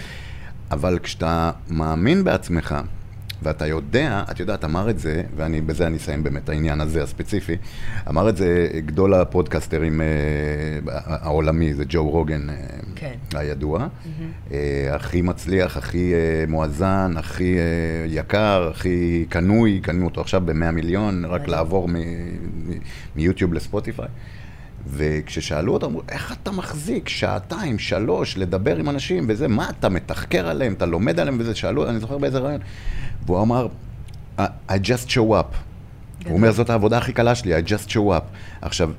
[0.72, 2.76] אבל כשאתה מאמין בעצמך,
[3.46, 7.58] ואתה יודע, את יודעת, אמר את זה, ואני, בזה אני אסיים באמת, העניין הזה הספציפי,
[8.10, 10.08] אמר את זה גדול הפודקסטרים אה,
[11.06, 12.56] העולמי, זה ג'ו רוגן אה,
[12.96, 13.14] כן.
[13.34, 13.88] הידוע,
[14.52, 20.72] אה, הכי מצליח, הכי אה, מואזן, הכי אה, יקר, הכי קנוי, קנו אותו עכשיו ב-100
[20.72, 21.52] מיליון, רק מדהים.
[21.52, 21.90] לעבור
[23.16, 24.08] מיוטיוב לספוטיפיי.
[24.88, 30.74] וכששאלו אמרו, איך אתה מחזיק שעתיים, שלוש, לדבר עם אנשים וזה, מה אתה מתחקר עליהם,
[30.74, 32.62] אתה לומד עליהם וזה, שאלו, אני זוכר באיזה רעיון,
[33.26, 33.68] והוא אמר,
[34.38, 35.56] I I just show up.
[36.26, 38.24] הוא אומר, זאת העבודה הכי קלה שלי, I just show up.
[38.62, 38.92] עכשיו,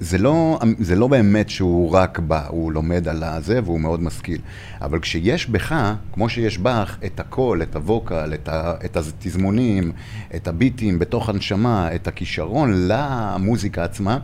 [0.00, 4.40] זה לא, זה לא באמת שהוא רק בא, הוא לומד על הזה והוא מאוד משכיל.
[4.80, 5.74] אבל כשיש בך,
[6.12, 9.92] כמו שיש בך, את הקול, את ה vocal, את, ה, את התזמונים,
[10.34, 14.18] את הביטים בתוך הנשמה, את הכישרון למוזיקה עצמה,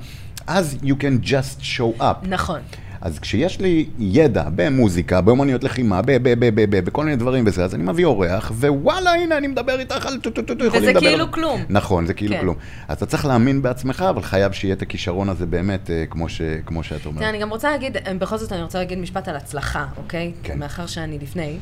[0.46, 2.28] אז you can just show up.
[2.28, 2.60] נכון.
[3.02, 7.44] אז כשיש לי ידע במוזיקה, באמנויות לחימה, ב- ב- ב- ב- ב- בכל מיני דברים
[7.46, 10.64] וזה, אז אני מביא אורח, ווואלה, הנה, אני מדבר איתך על טו טו טו טו,
[10.64, 11.64] יכולים וזה לדבר כאילו על- כלום.
[11.68, 12.40] נכון, זה כאילו כן.
[12.40, 12.56] כלום.
[12.88, 16.40] אז אתה צריך להאמין בעצמך, אבל חייב שיהיה את הכישרון הזה באמת, אה, כמו ש-
[16.66, 17.22] כמו שאת אומרת.
[17.22, 20.32] אני גם רוצה להגיד, אה, בכל זאת אני רוצה להגיד משפט על הצלחה, אוקיי?
[20.42, 20.58] כן.
[20.58, 21.56] מאחר שאני לפני.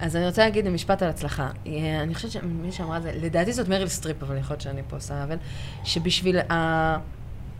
[0.00, 1.48] אז אני רוצה להגיד משפט על הצלחה.
[1.66, 4.80] אה, אני חושבת שמי שאמרה את זה, לדעתי זאת מריל סטריפ, אבל יכול להיות שאני
[4.88, 5.36] פה עושה עוול,
[5.84, 6.96] שבשביל ה...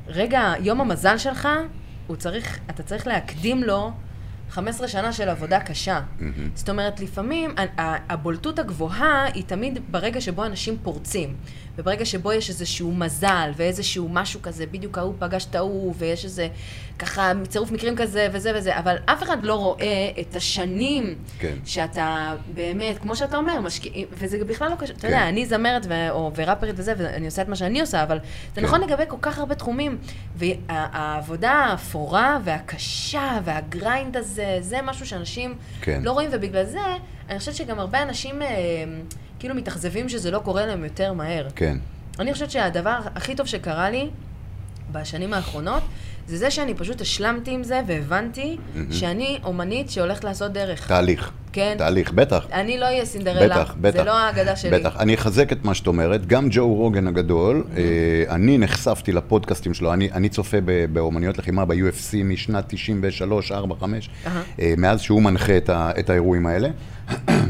[0.09, 1.49] רגע, יום המזל שלך,
[2.07, 3.93] הוא צריך, אתה צריך להקדים לו
[4.51, 6.01] 15 שנה של עבודה קשה.
[6.19, 6.51] מהמם.
[6.55, 7.55] זאת אומרת, לפעמים
[8.09, 11.37] הבולטות הגבוהה היא תמיד ברגע שבו אנשים פורצים.
[11.77, 16.49] וברגע שבו יש איזשהו מזל ואיזשהו משהו כזה, בדיוק ההוא פגש את ההוא, ויש איזה
[16.99, 21.55] ככה צירוף מקרים כזה וזה וזה, אבל אף אחד לא רואה את השנים כן.
[21.65, 25.09] שאתה באמת, כמו שאתה אומר, משקיעים, וזה בכלל לא קשור, אתה כן.
[25.09, 28.19] יודע, אני זמרת ו- או, וראפרית וזה, ואני עושה את מה שאני עושה, אבל
[28.55, 28.67] זה כן.
[28.67, 29.99] נכון לגבי כל כך הרבה תחומים.
[30.37, 36.01] והעבודה האפורה והקשה והגריינד הזה, זה משהו שאנשים כן.
[36.03, 36.81] לא רואים, ובגלל זה,
[37.29, 38.49] אני חושבת שגם הרבה אנשים אה,
[39.39, 41.47] כאילו מתאכזבים שזה לא קורה להם יותר מהר.
[41.57, 41.77] כן.
[42.19, 44.09] אני חושבת שהדבר הכי טוב שקרה לי
[44.93, 45.83] בשנים האחרונות,
[46.29, 48.93] זה זה שאני פשוט השלמתי עם זה והבנתי מהמם.
[48.93, 50.89] שאני אומנית שהולכת לעשות דרך.
[50.89, 51.31] תהליך.
[51.53, 51.75] כן.
[51.79, 52.47] תהליך, בטח.
[52.53, 53.47] אני לא אהיה סינדרלה.
[53.63, 53.97] בטח, בטח.
[53.97, 54.71] זה לא האגדה שלי.
[54.79, 54.97] בטח.
[54.97, 56.27] אני אחזק את מה שאת אומרת.
[56.27, 57.79] גם ג'ו רוגן הגדול, Mm-hmm.
[57.79, 63.75] אה, אני נחשפתי לפודקאסטים שלו, אני, אני צופה ב- באומנויות לחימה ב-UFC משנת 93, 4,
[63.81, 64.43] 5, אהה.
[64.61, 66.69] אה, מאז שהוא מנחה את, ה, את האירועים האלה.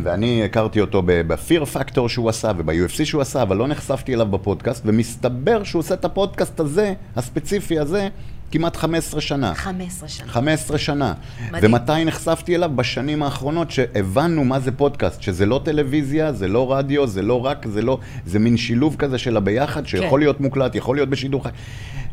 [0.03, 4.83] ואני הכרתי אותו ב-Fear Factor שהוא עשה וב-UFC שהוא עשה, אבל לא נחשפתי אליו בפודקאסט,
[4.87, 8.09] ומסתבר שהוא עושה את הפודקאסט הזה, הספציפי הזה,
[8.55, 9.55] כמעט 15 שנה.
[9.55, 10.29] 15 שנה.
[10.29, 11.14] 15 שנה.
[11.53, 11.73] מדהים.
[11.75, 12.71] ומתי נחשפתי אליו?
[12.77, 17.67] בשנים האחרונות שהבנו מה זה פודקאסט, שזה לא טלוויזיה, זה לא רדיו, זה לא רק,
[17.67, 20.19] זה לא, זה מין שילוב כזה של הביחד, שיכול כן.
[20.19, 21.51] להיות מוקלט, יכול להיות בשידור חי.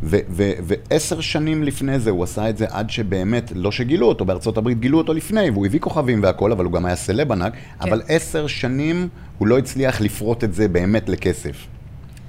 [0.04, 4.80] ועשר שנים לפני זה הוא עשה את זה עד שבאמת, לא שגילו אותו, בארצות הברית
[4.80, 7.60] גילו אותו לפני, והוא הביא כוכבים והכל, אבל הוא גם היה סלב ענק, כן.
[7.90, 11.68] אבל עשר שנים הוא לא הצליח לפרוט את זה באמת לכסף.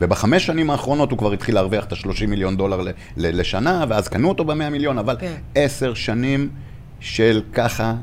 [0.03, 4.09] ובחמש שנים האחרונות הוא כבר התחיל להרוויח את ה-30 מיליון דולר ל- ל- לשנה, ואז
[4.09, 5.33] קנו אותו ב-100 מיליון, אבל כן.
[5.55, 6.49] עשר שנים
[7.01, 7.95] של ככה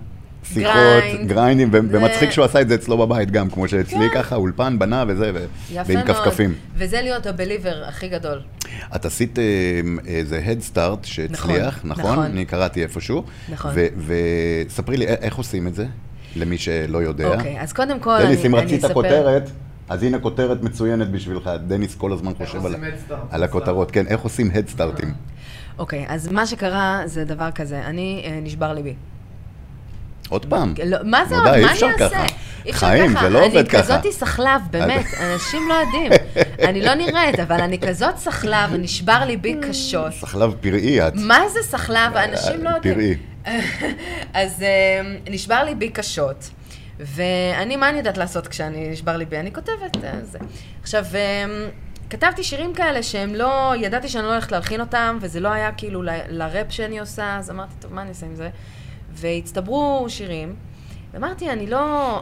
[0.54, 1.28] שיחות, grind.
[1.30, 4.22] גריינדים, ו- ומצחיק שהוא עשה את זה אצלו בבית גם, כמו שאצלי כן.
[4.22, 5.46] ככה, אולפן, בנה וזה, ו-
[5.86, 6.02] ועם.
[6.06, 6.54] כפכפים.
[6.76, 8.42] וזה להיות ה believer הכי גדול.
[8.96, 9.44] את עשית אה,
[10.08, 12.12] איזה Head Start שהצליח, נכון, נכון?
[12.12, 12.26] נכון.
[12.26, 13.24] אני קראתי איפשהו.
[13.50, 13.72] נכון.
[14.68, 15.86] וספרי לי, א- איך עושים את זה?
[16.36, 17.28] למי שלא יודע.
[17.28, 18.94] אוקיי, אז קודם כל, אני דניס, אם אני רצית אספר...
[18.94, 19.50] כותרת,
[19.90, 21.50] אז הנה כותרת מצוינת בשבילך.
[21.68, 22.76] דניס כל הזמן חושב על?
[23.32, 23.92] על הכותרות.
[23.92, 25.08] כן, איך עושים Startים?
[25.78, 28.94] אוקיי, אז מה שקרה זה דבר כזה, אני, אה, נשבר ליבי.
[30.30, 30.74] עוד פעם.
[30.86, 31.44] לא, מה זה עוד?
[31.44, 31.88] מה אני אעשה?
[32.00, 32.26] ככה.
[32.66, 33.24] אי אפשר חיים, ככה.
[33.24, 33.78] זה לא עובד ככה.
[33.78, 36.12] אני כזאתי סחלב, באמת, אנשים לא יודעים.
[36.70, 40.14] אני לא נראית, אבל אני כזאת סחלב, נשבר ליבי קשות.
[40.14, 41.14] סחלב פראי את.
[41.16, 42.16] מה זה סחלב?
[42.16, 42.94] אנשים לא יודעים.
[42.96, 43.16] פראי.
[44.34, 46.50] אז אה, נשבר ליבי קשות,
[47.00, 49.38] ואני, מה אני יודעת לעשות כשאני נשבר ליבי?
[49.40, 50.40] אני כותבת אה, זה.
[50.82, 51.70] עכשיו, אה,
[52.10, 56.02] כתבתי שירים כאלה שהם לא, ידעתי שאני לא הולכת להלחין אותם, וזה לא היה כאילו
[56.30, 58.50] לראפ שאני עושה, אז אמרתי, טוב, מה אני אעשה עם זה?
[59.12, 60.56] והצטברו שירים,
[61.14, 62.22] ואמרתי, אני לא...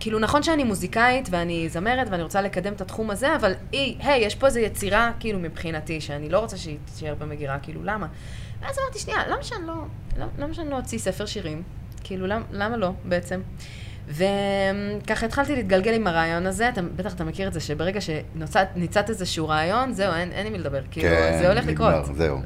[0.00, 4.24] כאילו, נכון שאני מוזיקאית ואני זמרת ואני רוצה לקדם את התחום הזה, אבל היי, היי,
[4.24, 8.06] יש פה איזו יצירה, כאילו, מבחינתי, שאני לא רוצה שהיא תישאר במגירה, כאילו, למה?
[8.60, 9.74] ואז אמרתי, שנייה, למה שאני לא,
[10.38, 11.62] למה שאני לא אוציא ספר שירים?
[12.04, 13.40] כאילו, למה, למה לא, בעצם?
[14.10, 19.48] וככה התחלתי להתגלגל עם הרעיון הזה, אתה, בטח אתה מכיר את זה, שברגע שניצת איזשהו
[19.48, 22.16] רעיון, זהו, אין, אין עם מי לדבר, כאילו, כן, זה הולך נגמר, לקרות.
[22.16, 22.40] זהו.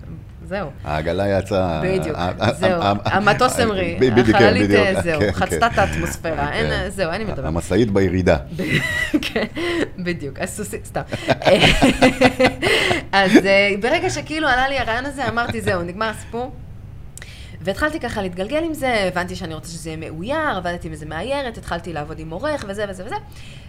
[0.47, 0.71] זהו.
[0.85, 1.81] העגלה יצאה...
[1.85, 2.17] בדיוק,
[2.59, 5.67] זהו, המטוס המריא, בדיוק, כן, החללית, אה, זהו, כן, חצתה כן.
[5.67, 6.51] את האטמוספירה.
[6.89, 7.47] זהו, אין לי מדבר.
[7.47, 8.37] המשאית בירידה.
[9.33, 9.45] כן,
[9.99, 11.01] בדיוק, הסוסי, סתם.
[13.13, 16.53] אז אה, ברגע שכאילו עלה לי הרעיון הזה, אמרתי, זהו, נגמר הסיפור.
[17.65, 21.59] והתחלתי ככה להתגלגל עם זה, הבנתי שאני רוצה שזה יהיה מאויר, עבדתי עם איזה מאיירת,
[21.59, 23.15] התחלתי לעבוד עם עורך וזה וזה וזה.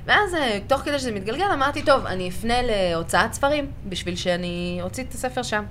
[0.06, 5.04] ואז, אה, תוך כדי שזה מתגלגל, אמרתי, טוב, אני אפנה להוצאת ספרים, בשביל שאני אוציא
[5.04, 5.66] את הספר שם.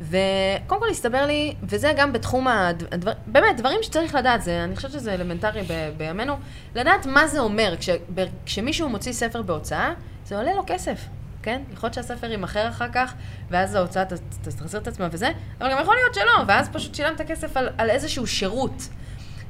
[0.00, 4.92] וקודם כל הסתבר לי, וזה גם בתחום הדבר, באמת, דברים שצריך לדעת, זה, אני חושבת
[4.92, 6.34] שזה אלמנטרי ב, בימינו,
[6.74, 7.74] לדעת מה זה אומר.
[7.78, 9.92] כש, ב, כשמישהו מוציא ספר בהוצאה,
[10.24, 11.00] זה עולה לו כסף,
[11.46, 11.62] כן?
[11.72, 13.14] יכול להיות שהספר יימכר אחר כך,
[13.50, 14.04] ואז ההוצאה
[14.42, 15.28] תחזיר את עצמה וזה,
[15.60, 18.88] אבל גם יכול להיות שלא, ואז פשוט שילמת כסף על, על איזשהו שירות.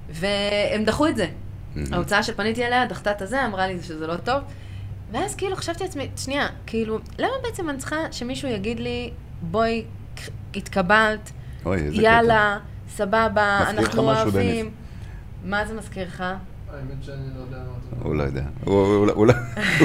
[0.09, 1.27] והם דחו את זה.
[1.93, 4.43] ההוצאה שפניתי אליה דחתה את הזה, אמרה לי שזה לא טוב.
[5.13, 9.11] ואז כאילו חשבתי לעצמי, שנייה, כאילו, למה בעצם אני צריכה שמישהו יגיד לי,
[9.43, 9.85] בואי,
[10.55, 11.31] התקבלת,
[11.65, 12.03] אוי, איזה קטע.
[12.03, 14.71] יאללה, סבבה, אנחנו אוהבים.
[15.45, 16.25] מה זה מזכיר לך?
[16.77, 18.43] האמת שאני לא יודע מה אתה הוא לא יודע.
[18.65, 19.35] הוא- לא- לא-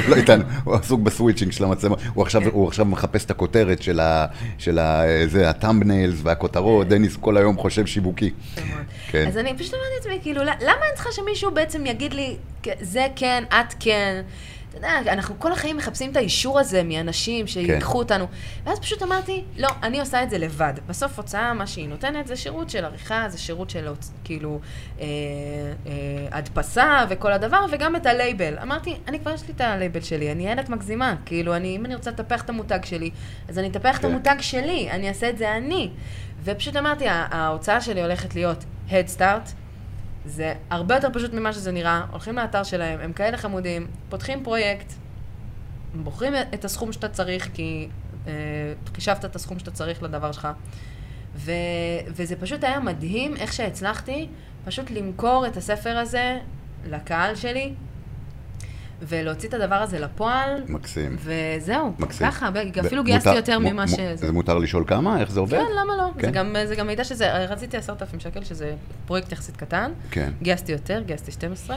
[0.08, 1.96] לא איתנו, הוא עסוק בסוויצ'ינג של המצלמה.
[2.14, 2.48] הוא עכשיו- כן.
[2.52, 4.26] הוא עכשיו מחפש את הכותרת של ה-
[4.58, 6.88] של ה- זה, הטאמבניילס והכותרות.
[6.88, 8.30] דניס כל היום חושב שיווקי.
[8.56, 8.66] מאוד.
[9.10, 9.24] כן.
[9.28, 12.36] אז אני פשוט אמרתי לעצמי, כאילו, למה אני צריכה שמישהו בעצם יגיד לי,
[12.80, 14.22] זה כן, את כן?
[14.76, 18.26] אתה יודע, אנחנו כל החיים מחפשים את האישור הזה מאנשים שיקחו אותנו.
[18.64, 20.74] ואז פשוט אמרתי, לא, אני עושה את זה לבד.
[20.86, 23.88] בסוף הוצאה, מה שהיא נותנת זה שירות של עריכה, זה שירות של
[24.24, 24.60] כאילו
[25.00, 25.04] אה,
[25.86, 25.92] אה,
[26.30, 28.58] הדפסה וכל הדבר, וגם את הלייבל.
[28.58, 31.14] אמרתי, אני כבר יש לי את הלייבל שלי, אני יעל את מגזימה.
[31.26, 33.10] כאילו, אני, אם אני רוצה לטפח את המותג שלי,
[33.48, 34.08] אז אני אטפח את כן.
[34.08, 35.90] המותג שלי, אני אעשה את זה אני.
[36.44, 39.61] ופשוט אמרתי, "ה- ההוצאה שלי הולכת להיות Head Start.
[40.26, 42.04] זה הרבה יותר פשוט ממה שזה נראה.
[42.10, 44.92] הולכים לאתר שלהם, הם כאלה חמודים, פותחים פרויקט,
[45.94, 47.88] בוחרים את הסכום שאתה צריך, כי
[48.26, 48.32] אה,
[48.94, 50.48] חישבת את הסכום שאתה צריך לדבר שלך.
[51.34, 51.52] ו,
[52.06, 54.28] וזה פשוט היה מדהים איך שהצלחתי
[54.64, 56.38] פשוט למכור את הספר הזה
[56.86, 57.74] לקהל שלי,
[59.08, 61.16] ולהוציא את הדבר הזה לפועל, מקסים.
[61.18, 62.26] וזהו, מקסים.
[62.30, 62.48] ככה,
[62.86, 64.16] אפילו גייסתי מותר- יותר ממה שזה.
[64.16, 65.20] זה מותר לשאול כמה?
[65.20, 65.58] איך זה עובד?
[65.58, 66.08] כן, למה לא?
[66.18, 66.26] כן.
[66.26, 68.74] זה גם, זה גם מידע שזה, רציתי עשרת אלפים שקל, שזה
[69.06, 69.90] פרויקט יחסית קטן.
[70.10, 70.30] כן.
[70.42, 71.76] גייסתי יותר, גייסתי 12,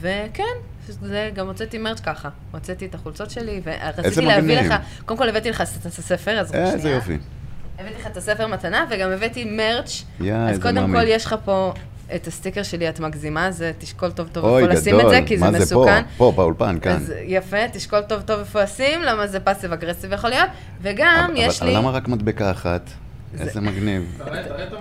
[0.00, 0.42] וכן,
[0.88, 2.28] זה, גם הוצאתי מרץ' ככה.
[2.52, 4.72] הוצאתי את החולצות שלי, איזה ורציתי להביא מגניב.
[4.72, 6.96] לך, קודם כל הבאתי לך את הספר, אז איזה שנייה.
[6.96, 7.18] יופי.
[7.78, 10.92] הבאתי לך את הספר מתנה, וגם הבאתי מרץ', יא, אז איזה קודם.
[10.92, 11.72] כל יש לך פה
[12.14, 15.38] את הסטיקר שלי, את מגזימה, זה תשקול טוב טוב אוי, איפה לשים את זה, כי
[15.38, 16.02] זה מה זה מסוכן.
[16.02, 16.08] פה?
[16.16, 16.92] פה, באולפן, כאן.
[16.92, 20.48] אז יפה, תשקול טוב טוב איפה לשים, למה זה פאסיב אגרסיב יכול להיות,
[20.82, 21.76] וגם אבל- יש אבל לי...
[21.76, 22.90] למה רק מדבקה אחת?
[23.40, 24.20] איזה מגניב.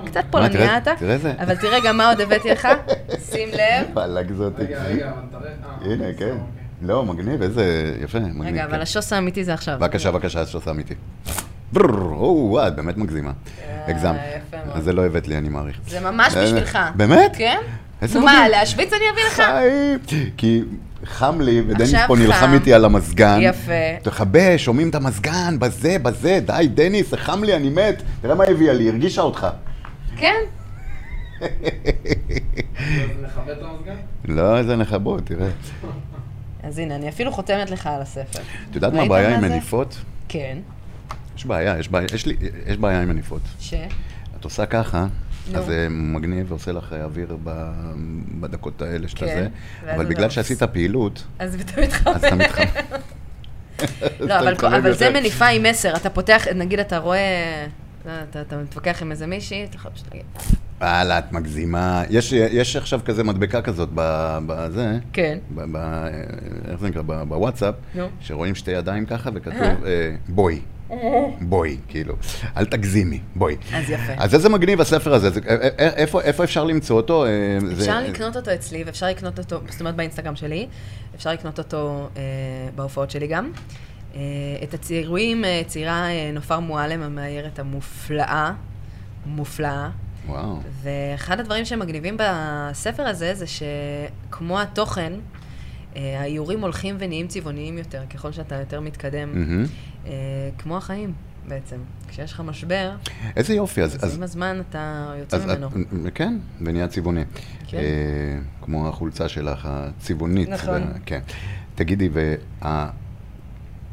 [0.06, 1.34] קצת פולניה אתה, זה.
[1.40, 2.68] אבל תראה גם מה עוד הבאתי לך,
[3.32, 3.88] שים לב.
[3.94, 4.64] וואלכ זאתי.
[4.64, 5.52] רגע, רגע, אבל תראה.
[5.52, 6.26] אה, הנה, אוקיי, כן.
[6.26, 6.38] אוקיי.
[6.82, 7.64] לא, מגניב, איזה
[8.04, 8.44] יפה, מגניב.
[8.46, 8.70] רגע, כן.
[8.74, 9.78] אבל השוס האמיתי זה עכשיו.
[9.80, 10.94] בבקשה, בבקשה, אז שעושה אמיתי.
[11.26, 11.45] ברר, או,
[11.78, 13.32] וואי, את באמת מגזימה.
[13.32, 14.20] אה, הגזמת.
[14.66, 14.78] מאוד.
[14.78, 15.80] אז זה לא הבאת לי, אני מעריך.
[15.88, 16.80] זה ממש אה, בשבילך.
[16.96, 17.32] באמת?
[17.38, 17.58] כן?
[18.02, 18.50] איזה מה.
[18.50, 19.44] להשוויץ אני אביא לך?
[20.38, 20.62] כי
[21.06, 22.54] חם לי, ודניס פה נלחם חם.
[22.54, 23.40] איתי על המזגן.
[23.42, 23.72] יפה.
[24.02, 28.02] תכבה, שומעים את המזגן, בזה, בזה, די, דניס, זה חם לי, אני מת.
[28.22, 29.48] תראה מה הביאה לי, הרגישה אותך.
[30.18, 30.36] כן?
[34.26, 35.48] לא, איזה נכבות, תראה.
[36.64, 38.40] אז הנה, אני אפילו חותמת לך על הספר.
[38.70, 39.48] את יודעת מה הבעיה עם זה?
[39.48, 39.98] מניפות?
[40.28, 40.58] כן.
[41.38, 42.36] יש בעיה, יש בעיה, יש לי,
[42.68, 43.42] יש בעיה עם מניפות.
[43.60, 43.74] ש?
[44.40, 45.08] את עושה ככה,
[45.52, 45.58] נו.
[45.60, 47.72] אז זה מגניב ועושה לך אוויר ב-
[48.40, 49.48] בדקות האלה שאתה כן,
[49.86, 52.12] זה, אבל בגלל לא- שעשית פעילות, אז אתה מתחבר.
[52.12, 52.66] אז אתה מתחמם.
[54.30, 55.96] לא, אבל, אבל זה מניפה עם מסר.
[55.96, 57.66] אתה פותח, נגיד אתה רואה...
[58.30, 60.26] אתה, אתה מתווכח עם איזה מישהי, אתה יכול פשוט להגיד,
[60.82, 62.04] וואלה, את מגזימה.
[62.10, 63.90] יש, יש עכשיו כזה מדבקה כזאת
[64.46, 65.38] בזה, כן.
[65.56, 66.08] ב- ב-
[66.72, 67.02] איך זה נקרא?
[67.02, 68.08] בוואטסאפ, נו.
[68.20, 70.60] שרואים שתי ידיים ככה וכתוב אה, בואי.
[71.42, 72.16] בואי, כאילו,
[72.58, 73.56] אל תגזימי, בואי.
[73.74, 74.14] אז יפה.
[74.18, 77.26] אז איזה מגניב הספר הזה, זה- אה, אה, איפה, איפה אפשר למצוא אותו?
[77.26, 77.30] אה,
[77.62, 80.68] זה- אפשר לקנות אותו אצלי, ואפשר לקנות אותו, זאת אומרת באינסטגרם שלי,
[81.16, 82.22] אפשר לקנות אותו אה,
[82.76, 83.52] בהופעות שלי גם.
[84.16, 84.20] אה,
[84.64, 88.52] את הציורים אה, ציירה אה, נופר מועלם, המאיירת המופלאה,
[89.26, 89.90] מופלאה.
[90.28, 90.60] וואו.
[90.84, 95.14] ואחד הדברים שמגניבים בספר הזה, זה שכמו התוכן,
[95.96, 99.66] האיורים הולכים ונהיים צבעוניים יותר, ככל שאתה יותר מתקדם, מהמם.
[100.06, 100.12] אה,
[100.58, 101.14] כמו החיים
[101.48, 101.78] בעצם.
[102.08, 102.96] כשיש לך משבר,
[103.36, 103.96] איזה יופי, אז...
[103.96, 105.68] אז אז עם הזמן אתה יוצא אז ממנו.
[105.68, 105.74] את,
[106.16, 107.24] כן, ונהיה צבעוני.
[107.68, 107.78] כן.
[107.78, 107.84] אה,
[108.62, 110.50] כמו החולצה שלך, הצבעונית.
[110.50, 110.82] נכון.
[110.84, 111.20] ו- כן.
[111.76, 112.10] תגידי,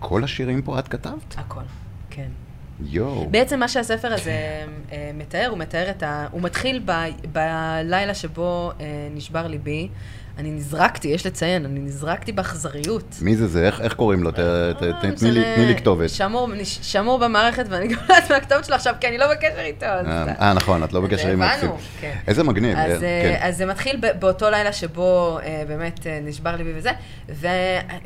[0.00, 1.34] וכל השירים פה את כתבת?
[1.38, 1.60] הכל,
[2.10, 2.28] כן.
[2.86, 3.26] יואו.
[3.30, 4.30] בעצם מה שהספר הזה
[4.92, 6.26] אה, מתאר, הוא מתאר את ה...
[6.30, 6.92] הוא מתחיל ב...
[7.32, 9.88] בלילה שבו אה, נשבר ליבי.
[10.38, 13.18] אני נזרקתי, יש לציין, אני נזרקתי באכזריות.
[13.22, 13.66] מי זה זה?
[13.66, 14.30] איך, איך קוראים לו?
[14.30, 15.30] ת, לא תני,
[15.66, 16.10] לי, כתובת.
[16.10, 19.60] שמור, שמור במערכת, ואני גם לא יודעת מה הכתובת שלו עכשיו, כי אני לא בקשר
[19.60, 19.86] איתו.
[19.86, 21.70] אה, אה, נכון, את לא בקשר עם מקסים.
[22.00, 22.16] כן.
[22.26, 22.78] איזה מגניב.
[22.78, 23.46] אז, אה, אה, כן.
[23.46, 26.90] אז זה מתחיל באותו לילה שבו אה, באמת אה, נשבר ליבי וזה,
[27.28, 27.46] ו,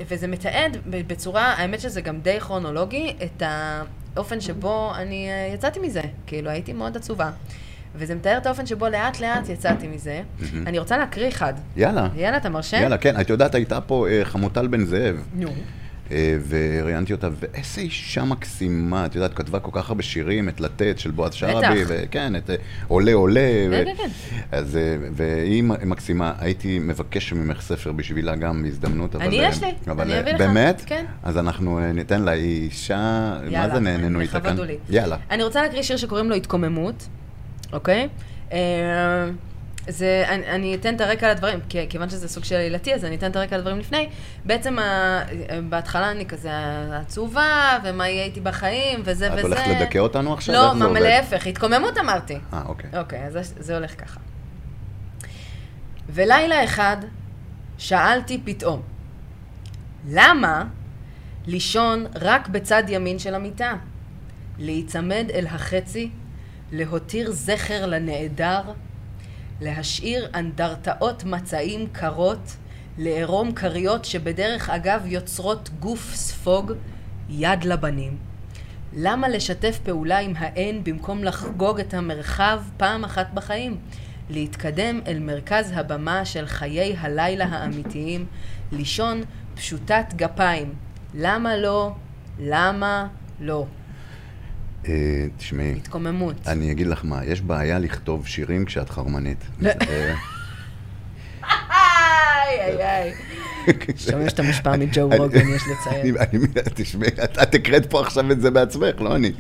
[0.09, 3.43] וזה מתעד בצורה, האמת שזה גם די כרונולוגי, את
[4.17, 6.01] האופן שבו אני אה, יצאתי מזה.
[6.27, 7.31] כאילו, הייתי מאוד עצובה.
[7.95, 10.23] וזה מתאר את האופן שבו לאט לאט יצאתי מזה.
[10.67, 11.55] אני רוצה להקריא אחד.
[11.77, 12.09] יאללה.
[12.17, 12.77] יאללה, אתה מרשה?
[12.77, 13.21] יאללה, כן.
[13.21, 15.17] את יודעת, הייתה פה אה, חמוטל בן זאב.
[15.35, 15.49] נו.
[16.13, 20.99] אה, וראיינתי אותה, ואיזה אישה מקסימה, את יודעת, כתבה כל כך הרבה שירים, את לתת
[20.99, 21.83] של בועז שרעבי.
[21.87, 22.57] וכן, את אה,
[22.89, 23.41] עולה עולה.
[23.71, 24.09] ו- כן, כן,
[24.53, 29.25] אז, אה, והיא מקסימה, הייתי מבקש ממך ספר בשבילה גם בהזדמנות, אבל...
[29.25, 30.83] אני יש לי, אני אביא לך, באמת?
[30.87, 31.05] כן.
[31.23, 32.97] אז אנחנו ניתן לה, היא אישה,
[33.45, 34.51] מה יאללה, זה נהנינו איתה כאן?
[34.51, 34.79] לכבוד הוא לי.
[34.91, 35.17] יאללה.
[35.31, 37.09] אני רוצה להקריא שיר שקוראים לו התקוממות,
[37.73, 38.09] אוקיי?
[39.89, 43.17] זה, אני, אני אתן את הרקע לדברים, כי, כיוון שזה סוג של עילתי, אז אני
[43.17, 44.09] אתן את הרקע לדברים לפני.
[44.45, 45.21] בעצם ה,
[45.69, 46.51] בהתחלה אני כזה
[47.01, 47.51] עצובה,
[47.85, 49.43] ומה יהיה איתי בחיים, וזה את וזה.
[49.43, 50.55] הולכת לדכא אותנו עכשיו?
[50.55, 51.01] לא, מה?
[51.01, 52.39] להפך, התקוממות אמרתי.
[52.53, 52.91] אה, אוקיי.
[52.99, 54.21] אוקיי, אז זה- זה הולך ככה.
[56.09, 56.97] ולילה אחד
[57.79, 58.83] שאלתי פתאום,
[60.09, 60.65] למה
[61.47, 63.73] לישון רק בצד ימין של המיטה?
[64.59, 66.11] להיצמד אל החצי,
[66.73, 68.61] להותיר זכר לנעדר,
[69.61, 72.57] להשאיר אנדרטאות מצעים קרות,
[72.99, 76.73] לערום כריות שבדרך אגב יוצרות גוף ספוג,
[77.29, 78.17] יד לבנים.
[78.93, 83.77] למה לשתף פעולה עם האין במקום לחגוג את המרחב פעם אחת בחיים?
[84.31, 88.27] להתקדם אל מרכז הבמה של חיי הלילה האמיתיים,
[88.73, 89.23] לישון
[89.55, 90.75] פשוטת גפיים.
[91.15, 91.93] למה לא?
[92.39, 93.07] למה
[93.41, 93.67] לא?
[94.89, 94.93] אה,
[95.37, 96.35] תשמעי, התקוממות.
[96.47, 99.45] אני אגיד לך מה, יש בעיה לכתוב שירים כשאת חרמנית.
[99.61, 99.71] לא.
[101.43, 103.13] איי, איי, איי.
[103.97, 106.17] שומע שאתה מושפע מג'ו רוגן, יש לציין.
[106.75, 109.33] תשמעי, את- את הקראת פה עכשיו את זה בעצמך, לא אני.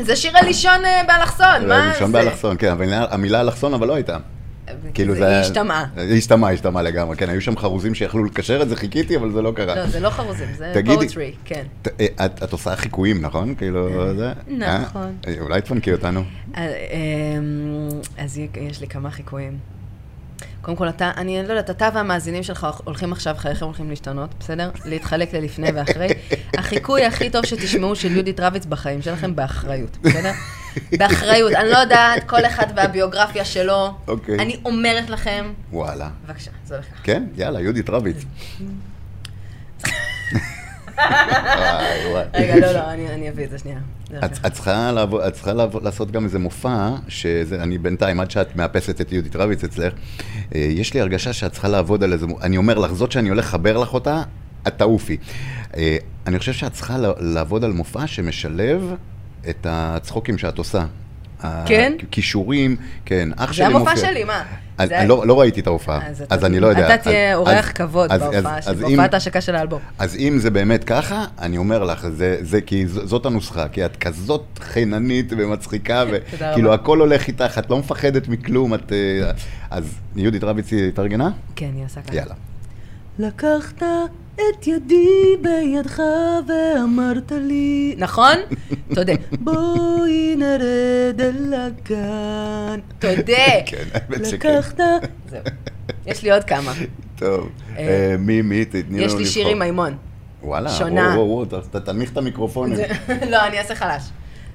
[0.00, 1.92] זה שיר הלישון אה, באלכסון, מה זה?
[1.94, 2.74] ראשון באלכסון, כן,
[3.10, 4.16] המילה אלכסון אבל לא הייתה.
[4.94, 5.36] כאילו זה היא.
[5.36, 5.86] השתמעה.
[5.96, 9.42] היא השתמעה, השתמעה לגמרי, כן, היו שם חרוזים שיכלו לקשר את זה, חיכיתי, אבל זה
[9.42, 9.74] לא קרה.
[9.74, 11.62] לא, זה לא חרוזים, זה תגידי- פואטרי, כן.
[11.82, 13.54] ת- אה, את את עושה חיקויים, נכון?
[13.54, 14.32] כאילו, זה...
[14.58, 15.14] נכון.
[15.28, 15.34] אה?
[15.40, 16.24] אולי תפנקי אותנו.
[16.56, 16.72] אה,
[17.38, 18.38] אמ, אז
[18.70, 19.58] יש לי כמה חיקויים.
[20.62, 24.70] קודם כל, אתה, אני לא יודעת, אתה והמאזינים שלך הולכים עכשיו, חייכם הולכים להשתנות, בסדר?
[24.84, 26.08] להתחלק ללפני ואחרי.
[26.58, 30.32] החיקוי הכי טוב שתשמעו של יהודית רביץ בחיים שלכם, באחריות, בסדר?
[30.98, 31.52] באחריות.
[31.52, 33.94] אני לא יודעת, כל אחד והביוגרפיה שלו.
[34.08, 34.38] אוקיי.
[34.38, 36.08] אני אומרת לכם, וואלה.
[36.26, 37.02] בבקשה, זה הולך ככה.
[37.02, 37.24] כן?
[37.36, 38.16] יאללה, יהודית רביץ.
[42.34, 43.78] רגע, לא, לא, אני אביא את זה שנייה.
[44.24, 44.92] את, צריכה,
[45.82, 49.92] לעשות גם איזה מופע, שאני בינתיים, עד שאת מאפסת את יהודית רביץ אצלך,
[50.54, 53.46] אה, יש לי הרגשה שאת צריכה לעבוד על איזה, אני אומר לך, זאת שאני הולך
[53.46, 54.22] לחבר לך אותה,
[54.68, 55.16] את תעופי.
[55.76, 58.94] אה, אני חושב שאת צריכה לעבוד על מופע שמשלב
[59.50, 60.84] את הצחוקים שאת עושה.
[61.66, 61.92] כן?
[62.08, 63.96] הכישורים, כן, אח זה שלי המופע מופיע.
[64.10, 64.42] שלי, מה?
[64.78, 66.94] אני, זה- אני לא, לא ראיתי את ההופעה, אז אז, אתה- אני לא יודע.
[66.94, 69.54] אתה תהיה אז- אורח אז- כבוד אז- בהופעה אז- של- אז אם- בהופעת ההשקה של
[69.54, 69.80] האלבום.
[69.98, 73.84] אז אם זה באמת ככה, אני אומר לך, זה, זה כי ז- זאת הנוסחה, כי
[73.84, 76.72] את כזאת חיננית ומצחיקה, וכאילו.
[76.74, 78.92] הכל הולך איתך, את לא מפחדת מכלום, את...
[78.92, 79.30] אה,
[79.70, 79.84] אז
[80.16, 81.30] יהודית רביץ התארגנה?
[81.56, 82.16] כן, היא עושה ככה.
[82.16, 82.34] יאללה.
[83.18, 83.82] לקחת
[84.34, 85.06] את ידי
[85.42, 86.02] בידך
[86.48, 87.94] ואמרת לי...
[87.98, 88.36] נכון?
[88.94, 89.12] תודה.
[89.40, 92.80] בואי נרד אל הגן.
[92.98, 93.46] תודה.
[93.66, 94.54] כן, האמת שכן.
[94.58, 94.80] לקחת...
[95.30, 95.40] זהו.
[96.06, 96.72] יש לי עוד כמה.
[97.16, 99.96] טוב, אה, אה, מי, מי, תתני לנו יש לי שיר עם מימון.
[100.42, 101.00] וואלה, שונה.
[101.00, 102.78] וואו, וואו, וואו, ת- תנמיך את המיקרופונים.
[103.30, 104.02] לא, אני אעשה חלש.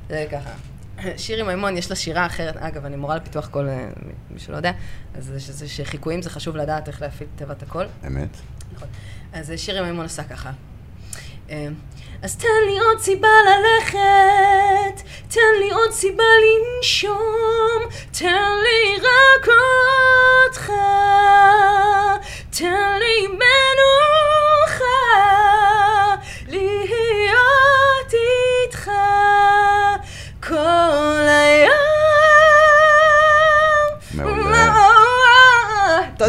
[0.10, 0.50] זה ככה.
[1.18, 2.58] שיר עם מימון, יש לה שירה אחרת.
[2.58, 3.88] אגב, אני מורה לפיתוח קול, אה,
[4.32, 4.72] מי שלא יודע.
[5.16, 7.86] אז זה שחיקויים זה חשוב לדעת איך להפעיל את תיבת הקול.
[8.08, 8.38] אמת?
[8.76, 8.88] נכון.
[9.34, 10.52] אז שיר עם מימון עושה ככה.
[11.50, 11.68] אה,
[12.22, 17.82] אז תן לי עוד סיבה ללכת, תן לי עוד סיבה לנשום,
[18.20, 20.72] תן לי רק אותך,
[22.50, 24.07] תן לי מנוחה,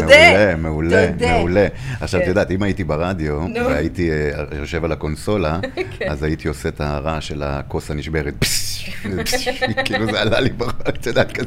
[0.09, 1.07] מעולה, מעולה.
[1.37, 1.67] מעולה.
[2.01, 2.29] עכשיו, את כן.
[2.29, 3.39] יודעת, אם הייתי ברדיו.
[3.55, 4.17] והייתי אה,
[4.57, 5.59] יושב על הקונסולה,
[5.99, 6.09] כן.
[6.09, 8.33] אז הייתי עושה את הרעש של הכוס הנשברת.
[9.85, 11.37] כאילו זה עלה לי בראש, את יודעת,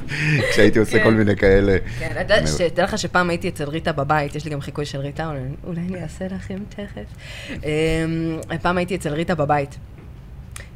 [0.50, 1.04] כשהייתי עושה כן.
[1.04, 1.76] כל מיני כאלה.
[1.98, 5.30] כן, אתה יודע, לך שפעם הייתי אצל ריטה בבית, יש לי גם חיקוי של ריטה,
[5.66, 7.14] אולי- אני אעשה לכם תכף.
[7.50, 7.58] אמ,
[8.62, 9.78] פעם הייתי אצל ריטה בבית.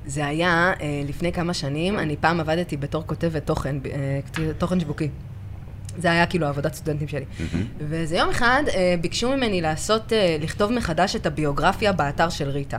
[0.07, 4.21] זה היה אה, לפני כמה שנים, אני פעם עבדתי בתור כותבת תוכן, אה,
[4.59, 5.09] תוכן שיווקי.
[5.99, 7.25] זה היה כאילו עבודת סטודנטים שלי.
[7.89, 12.79] ואיזה יום אחד אה, ביקשו ממני לעשות, אה, לכתוב מחדש את הביוגרפיה באתר של ריטה.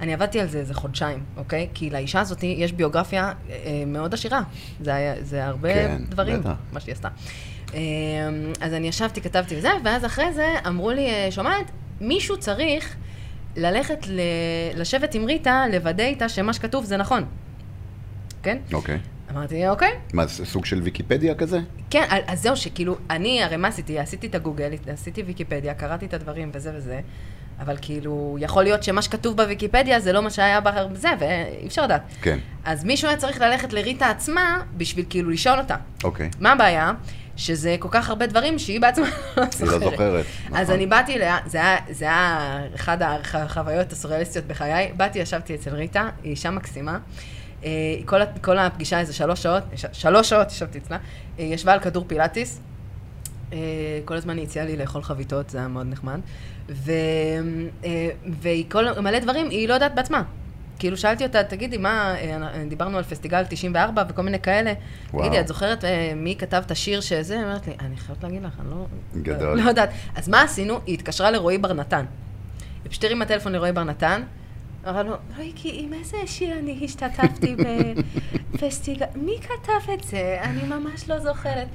[0.00, 1.68] אני עבדתי על זה איזה חודשיים, אוקיי?
[1.74, 4.42] כי לאישה הזאת יש ביוגרפיה אה, מאוד עשירה.
[4.80, 6.50] זה, היה, זה הרבה כן, דברים, בטח.
[6.72, 7.08] מה שהיא עשתה.
[7.74, 7.80] אה,
[8.60, 12.96] אז אני ישבתי, כתבתי וזה, ואז אחרי זה אמרו לי, אה, שומעת, מישהו צריך
[13.56, 14.20] ללכת, ל...
[14.74, 17.24] לשבת עם ריטה, לוודא איתה שמה שכתוב זה נכון.
[18.42, 18.58] כן?
[18.72, 18.98] אוקיי.
[19.34, 19.92] אמרתי, אוקיי.
[20.12, 21.60] מה, זה סוג של ויקיפדיה כזה?
[21.90, 23.98] כן, אז זהו, שכאילו, אני הרי מה עשיתי?
[23.98, 27.00] עשיתי את הגוגל, עשיתי ויקיפדיה, קראתי את הדברים וזה וזה,
[27.60, 32.02] אבל כאילו, יכול להיות שמה שכתוב בוויקיפדיה זה לא מה שהיה בזה, ואי אפשר לדעת.
[32.22, 32.38] כן.
[32.64, 35.76] אז מישהו היה צריך ללכת לריטה עצמה בשביל כאילו לשאול אותה.
[36.04, 36.30] אוקיי.
[36.40, 36.92] מה הבעיה?
[37.36, 39.06] שזה כל כך הרבה דברים שהיא בעצמה
[39.36, 39.82] לא היא זוכרת.
[39.82, 40.24] לא זוכרת.
[40.52, 40.74] אז נכון.
[40.74, 46.30] אני באתי זה היה, זה היה אחד החוויות הסוריאליסטיות בחיי, באתי, ישבתי אצל ריטה, היא
[46.30, 46.98] אישה מקסימה.
[47.64, 47.70] אה,
[48.04, 49.62] כל, כל הפגישה איזה שלוש שעות,
[49.92, 52.60] שלוש שעות ישבתי אצלה, אה, היא ישבה על כדור פילאטיס,
[53.52, 53.58] אה,
[54.04, 56.20] כל הזמן היא הציעה לי לאכול חביתות, זה היה מאוד נחמד,
[56.68, 56.92] ו,
[57.84, 58.08] אה,
[58.40, 60.22] והיא כל, מלא דברים, היא לא יודעת בעצמה.
[60.78, 64.72] כאילו שאלתי אותה, תגידי, מה, אה, דיברנו על פסטיגל 94 וכל מיני כאלה.
[65.10, 65.22] וואו.
[65.22, 67.34] תגידי, את זוכרת אה, מי כתב את השיר שזה?
[67.34, 68.86] היא אומרת לי, אני חייבת להגיד לך, אני לא...
[69.22, 69.60] גדול.
[69.60, 69.90] לא יודעת.
[70.16, 70.80] אז מה עשינו?
[70.86, 72.04] היא התקשרה לרועי בר נתן.
[72.84, 74.22] היא פשוט הרימה טלפון לרועי בר נתן,
[74.88, 77.56] אמרה לו, רועיקי, עם איזה שיר אני השתתפתי
[78.54, 79.06] בפסטיגל?
[79.16, 80.38] מי כתב את זה?
[80.42, 81.66] אני ממש לא זוכרת.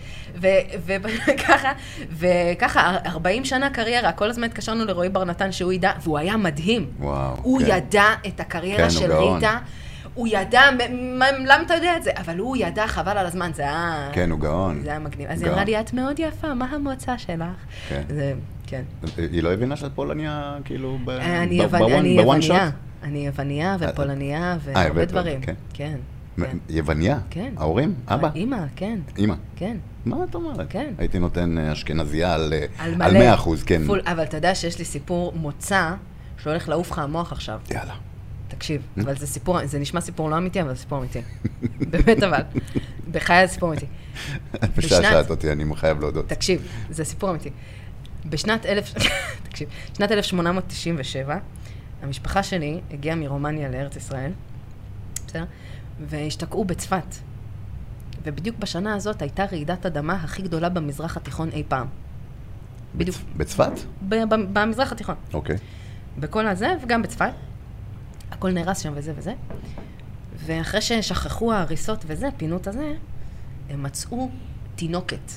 [0.86, 1.72] וככה,
[2.12, 6.88] וככה, 40 שנה קריירה, כל הזמן התקשרנו לרועי בר נתן שהוא ידע, והוא היה מדהים.
[7.00, 7.66] וואו, הוא כן.
[7.70, 9.12] ידע את הקריירה כן, של.
[9.14, 9.58] ריטה.
[10.14, 10.62] הוא ידע,
[11.46, 12.12] למה אתה יודע את זה?
[12.18, 14.10] אבל הוא ידע, חבל על הזמן, זה היה...
[14.14, 14.82] כן, הוא גאון.
[14.84, 15.28] זה היה מגניב.
[15.30, 15.52] אז היא.
[15.52, 17.44] אמרה לי, את מאוד יפה, מה המוצא שלך?
[17.90, 18.02] כן.
[18.10, 18.34] זה,
[18.68, 18.82] כן.
[19.18, 22.70] היא לא הבינה שאת פולניה, כאילו, ב- אני ב- יוון- בוואן- אני בוואן יווניה.
[23.04, 25.42] אני יווניה ופולניה אה, והרבה דברים.
[25.42, 25.54] כן.
[25.74, 25.98] כן.
[26.36, 26.58] כן.
[26.70, 27.20] יווניה?
[27.30, 27.54] כן.
[27.58, 27.94] ההורים?
[28.08, 28.30] אבא?
[28.36, 29.36] אימא, כן, אימא.
[29.56, 29.78] כן.
[30.06, 30.68] מה את אומרת?
[30.70, 30.94] כן.
[30.98, 33.20] הייתי נותן אה, אשכנזייה על אה, על על מלא.
[33.20, 33.82] 100 אחוז, כן.
[33.88, 35.94] פול, אבל אתה יודע שיש לי סיפור מוצא
[36.44, 37.60] שהולך לעוף לך המוח עכשיו.
[37.72, 37.96] יאללה.
[38.48, 41.22] תקשיב, אבל זה סיפור, זה נשמע סיפור לא אמיתי, אבל זה סיפור אמיתי.
[41.92, 42.42] באמת אבל.
[43.12, 43.86] בחיי זה סיפור אמיתי.
[44.64, 46.30] את משעשעת אותי, אני חייב להודות.
[46.30, 47.50] תקשיב, זה סיפור אמיתי.
[48.26, 48.94] בשנת אלף...
[49.50, 51.38] תקשיב, שנת 1897,
[52.04, 54.32] המשפחה שלי הגיעה מרומניה לארץ ישראל,
[55.28, 55.46] בסדר?
[56.08, 57.16] והשתקעו בצפת.
[58.24, 61.88] ובדיוק בשנה הזאת הייתה רעידת אדמה הכי גדולה במזרח התיכון אי פעם.
[62.96, 63.18] בדיוק.
[63.18, 63.72] בצ- בצפת?
[64.54, 65.16] במזרח התיכון.
[65.34, 65.56] אוקיי.
[66.20, 67.32] בכל הזה, וגם בצפת.
[68.32, 69.34] הכל נהרס שם וזה וזה.
[70.36, 72.94] ואחרי ששכחו ההריסות וזה, פינות הזה,
[73.70, 74.30] הם מצאו
[74.76, 75.32] תינוקת.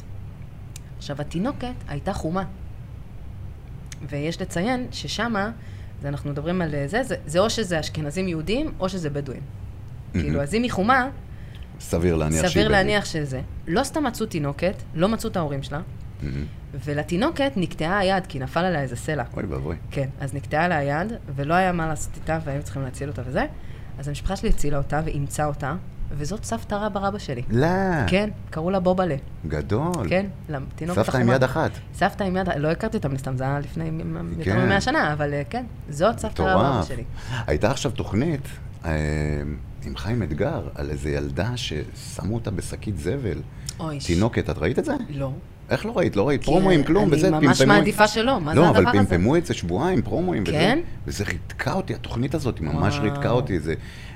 [0.99, 2.45] עכשיו, התינוקת הייתה חומה.
[4.09, 5.51] ויש לציין ששמה,
[6.03, 9.43] זה אנחנו מדברים על זה, זה, זה או שזה אשכנזים יהודים, או שזה בדואים.
[10.13, 11.09] כאילו, אז אם היא חומה,
[11.81, 12.51] סביר להניח שהיא...
[12.51, 12.87] סביר בדואית.
[12.87, 13.41] להניח שזה.
[13.67, 15.81] לא סתם מצאו תינוקת, לא מצאו את ההורים שלה,
[16.23, 16.45] מהמם.
[16.85, 19.25] ולתינוקת נקטעה היד, כי נפל עליה איזה סלע.
[19.37, 19.77] אוי ואבוי.
[19.91, 23.45] כן, אז נקטעה לה היד, ולא היה מה לעשות איתה, והיינו צריכים להציל אותה וזה.
[23.99, 25.75] אז המשפחה שלי הצילה אותה ואימצה אותה,
[26.17, 27.43] וזאת סבתא רבא רבא שלי.
[27.51, 27.67] לא.
[28.07, 29.17] כן, קראו לה בובלה.
[29.49, 30.09] גדול.
[30.09, 31.71] כן, לתינוקת סבתא עם יד אחת.
[31.95, 33.85] סבתא עם יד, לא הכרתי אותה מן הסתם, זה היה לפני
[34.39, 34.67] יותר כן.
[34.67, 36.83] ממאה שנה, אבל אה, כן, זאת סבתא רבא רבא.
[36.83, 37.05] שלי.
[37.47, 38.49] הייתה עכשיו תוכנית
[38.85, 38.91] אה,
[39.85, 43.39] עם חיים אתגר על איזה ילדה ששמו אותה בשקית זבל.
[43.81, 44.93] אוי, תינוקת, את ראית את זה?
[45.11, 45.33] לא.
[45.71, 46.17] איך לא ראית?
[46.17, 49.09] לא ראית פרומואים, כלום, אני וזה, ממש מעדיפה שלא, מה זה לא, הדבר אבל הזה?
[49.09, 50.79] פמפמו את זה שבועיים, פרומואים, וזה, כן?
[51.07, 52.99] וזה ריתקה אותי, התוכנית הזאת, היא ממש.
[52.99, 53.75] ריתקה אותי, זה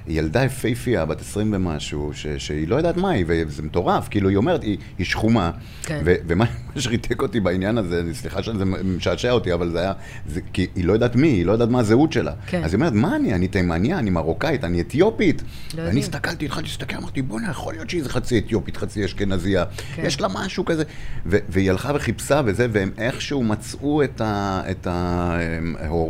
[0.09, 4.37] ילדה יפהפייה, בת 20 ומשהו, ש, שהיא לא יודעת מה היא, וזה מטורף, כאילו היא
[4.37, 5.51] אומרת, היא, היא שחומה,
[5.83, 6.01] כן.
[6.05, 6.45] ו, ומה
[6.75, 9.93] מה שריתק אותי בעניין הזה, אני- סליחה שזה משעשע אותי, אבל זה היה,
[10.27, 12.33] זה, כי היא לא יודעת מי, היא לא יודעת מה הזהות שלה.
[12.47, 12.65] כן.
[12.65, 15.43] אז היא אומרת, מה אני, אני תימניה, אני מרוקאית, אני אתיופית.
[15.77, 16.01] לא ואני.
[16.01, 19.65] הסתכלתי, התחלתי להסתכל, אמרתי, בוא'נה, יכול להיות שהיא חצי אתיופית, חצי אשכנזייה.
[19.95, 20.03] כן.
[20.07, 20.83] יש לה משהו כזה.
[21.27, 25.39] ו- והיא הלכה וחיפשה וזה, והם איכשהו מצאו את, ה- את, ה-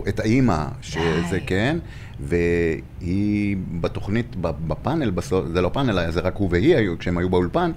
[0.08, 1.76] את האימא, שזה כן,
[2.20, 7.72] והיא בתוכנית, בפאנל, בסוף, זה לא פאנל, זה רק הוא והיא היו, כשהם היו באולפן.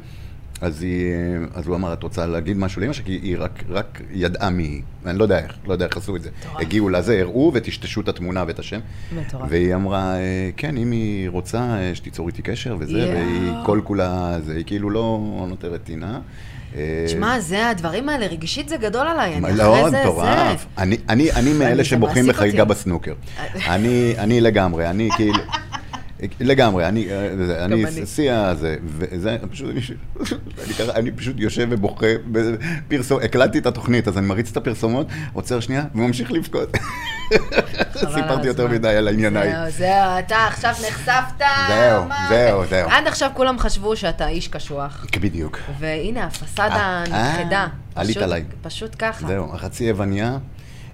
[0.61, 1.13] אז, היא,
[1.53, 3.05] אז הוא אמר, את רוצה להגיד משהו לאמא שלי?
[3.05, 4.81] כי היא רק, רק ידעה מי היא.
[5.05, 6.29] אני לא יודע איך, לא יודע איך עשו את זה.
[6.39, 6.61] מטורף.
[6.61, 8.79] הגיעו לזה, הראו וטשטשו את התמונה ואת השם.
[9.11, 9.47] מטורף.
[9.49, 13.09] והיא אמרה, אה, כן, אם היא רוצה, אה, שתיצור איתי קשר וזה, יואו.
[13.09, 16.19] והיא כל כולה, זה, היא כאילו לא נותרת טינה.
[16.75, 20.65] אה, תשמע, זה, הדברים האלה, רגשית זה גדול עליי, אני לא, אחרי זה, מטורף.
[20.77, 22.65] אני, אני, אני מאלה זה שבוכים בחגיגה.
[22.65, 23.13] בסנוקר.
[23.67, 25.43] אני, אני לגמרי, אני כאילו...
[26.39, 27.31] לגמרי, אני, אה,
[27.65, 28.05] אני, אני.
[28.05, 29.79] שיא הזה, וזה, פשוט, אני,
[30.65, 35.07] אני, ככה- אני פשוט יושב ובוכה, בפרסום, הקלטתי את התוכנית, אז אני מריץ את הפרסומות,
[35.33, 36.69] עוצר שנייה, וממשיך לבכות.
[38.15, 38.67] סיפרתי יותר.
[38.67, 39.51] מדי על ענייניי.
[39.51, 41.45] זהו, זהו, אתה עכשיו נחשפת.
[41.67, 42.69] זהו, זהו, זה?
[42.69, 42.89] זהו.
[42.89, 45.59] עד עכשיו כולם חשבו שאתה איש קשוח, בדיוק.
[45.79, 47.59] והנה, הפסאדה אה, נכחדה.
[47.61, 48.43] אה, עלית עליי.
[48.61, 49.27] פשוט ככה.
[49.27, 50.37] זהו, החצי יווניה,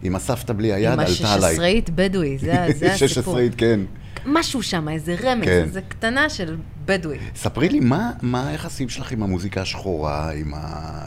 [0.04, 1.50] עם הסבתא בלי היד, עם עלתה עליי.
[1.50, 2.46] השש-עשראית בדואי, זה
[2.80, 3.08] זה הסיפור.
[3.08, 3.80] שש עשרית, כן.
[4.26, 5.62] משהו שם, איזה רמז, כן.
[5.64, 6.56] איזה קטנה של
[6.86, 7.18] בדואי.
[7.36, 10.60] ספרי לי, מה, מה היחסים שלך עם המוזיקה השחורה, עם, ה,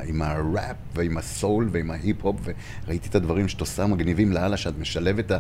[0.07, 2.37] עם הראפ ועם הסול ועם ההיפ-הופ,
[2.85, 5.39] וראיתי את הדברים שאת עושה מגניבים לאללה, שאת משלבת, ה-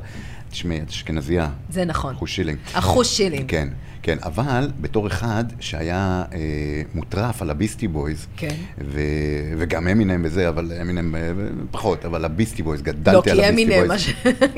[0.50, 2.14] תשמעי, את אשכנזייה, זה נכון.
[2.14, 2.58] אחוז שילינג.
[2.72, 3.44] אחוז שילינג.
[3.50, 3.68] כן,
[4.02, 6.38] כן, אבל בתור אחד שהיה אה,
[6.94, 8.54] מוטרף על הביסטי בויז, כן.
[8.84, 9.00] ו,
[9.58, 11.20] וגם אמינם וזה, אבל אמינם אה,
[11.70, 13.88] פחות, אבל הביסטי בויז, לא, גדלתי על כי הביסטי בויז.
[13.88, 14.12] מה ש...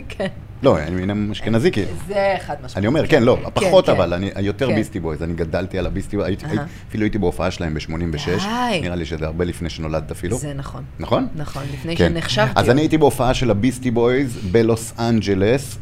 [0.09, 0.27] כן.
[0.63, 1.89] לא, אמינם אשכנזי, כאילו.
[2.09, 2.77] זה חד משמעית.
[2.77, 3.93] אני אומר, כן, לא, פחות כן.
[3.93, 4.75] אבל, אני יותר כן.
[4.75, 6.67] ביסטי בויז, אני גדלתי על הביסטי בויז, הייתי- אהה.
[6.89, 8.81] אפילו הייתי בהופעה שלהם ב-86, די.
[8.83, 10.39] נראה לי שזה הרבה לפני שנולדת אפילו.
[10.39, 10.83] זה נכון.
[10.99, 11.27] נכון?
[11.37, 12.09] נכון, לפני כן.
[12.13, 12.51] שנחשבתי.
[12.55, 15.79] אז אני הייתי בהופעה של הביסטי בויז בלוס אנג'לס,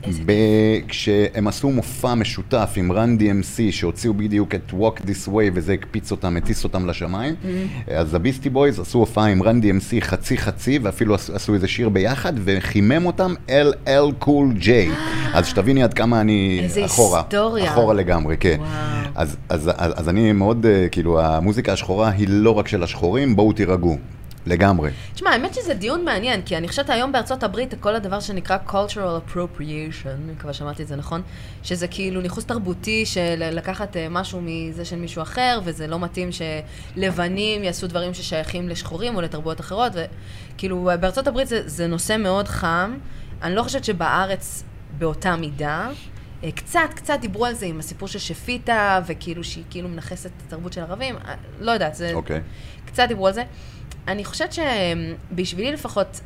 [0.89, 6.11] כשהם עשו מופע משותף עם רן DMC, שהוציאו בדיוק את Walk This Way, וזה הקפיץ
[6.11, 7.34] אותם, הטיס אותם לשמיים.
[7.42, 7.90] Mm-hmm.
[7.92, 12.32] אז הביסטי בויז עשו הופעה עם רן DMC חצי חצי, ואפילו עשו- איזה שיר ביחד,
[12.44, 14.68] וחימם אותם LL Cool J.
[15.34, 17.20] אז שתביני עד כמה אני איזה אחורה.
[17.20, 17.72] היסטוריה.
[17.72, 18.57] אחורה לגמרי, כן.
[18.59, 18.68] וואו.
[19.14, 23.36] אז, אז, אז, אז אני מאוד, אה, כאילו, המוזיקה השחורה היא לא רק של השחורים,
[23.36, 23.99] בואו תירגעו.
[24.49, 24.90] לגמרי.
[25.14, 29.30] תשמע, האמת שזה דיון מעניין, כי אני חושבת היום בארצות הברית, כל הדבר שנקרא cultural
[29.30, 31.22] appropriation, אני מקווה שאמרתי את זה נכון,
[31.62, 36.28] שזה כאילו ניכוס תרבותי של לקחת אה, משהו מזה של מישהו אחר, וזה לא מתאים
[36.32, 39.92] שלבנים יעשו דברים ששייכים לשחורים או לתרבויות אחרות,
[40.55, 42.99] וכאילו, בארצות הברית זה, זה נושא מאוד חם.
[43.42, 44.64] אני לא חושבת שבארץ
[44.99, 45.90] באותה מידה.
[46.44, 50.42] אה, קצת, קצת דיברו על זה עם הסיפור של שפיטה, וכאילו שהיא כאילו מנכסת את
[50.46, 52.14] התרבות של ערבים, אה, לא יודעת, זה...
[52.14, 52.40] אוקיי.
[52.86, 53.44] קצת דיברו על זה.
[54.09, 56.21] אני חושבת שבשבילי לפחות,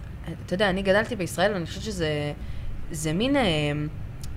[0.46, 2.32] אתה יודע, אני גדלתי בישראל, ואני חושבת שזה
[2.90, 3.42] זה מין אה,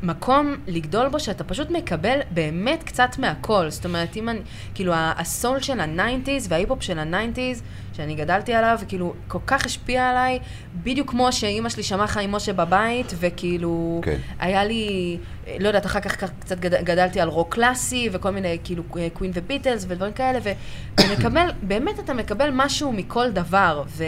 [0.06, 3.70] מקום לגדול בו שאתה פשוט מקבל באמת קצת מהכל.
[3.70, 4.40] זאת אומרת, אם אני,
[4.76, 7.64] כאילו, הסול של ה nineties וההיפ-הופ של ה nineties,
[7.94, 10.40] שאני גדלתי עליו, כאילו, כל כך השפיע עליי,
[10.84, 14.18] בדיוק כמו שאימא שלי שמעה חיים משה בבית, וכאילו, כן.
[14.40, 15.18] היה לי,
[15.60, 18.84] לא יודעת, אחר כך קצת גד- גדלתי על רוק קלאסי, וכל מיני, כאילו,
[19.14, 24.04] קווין וביטלס ודברים כאלה, ואתה מקבל, באמת אתה מקבל משהו מכל דבר, ו...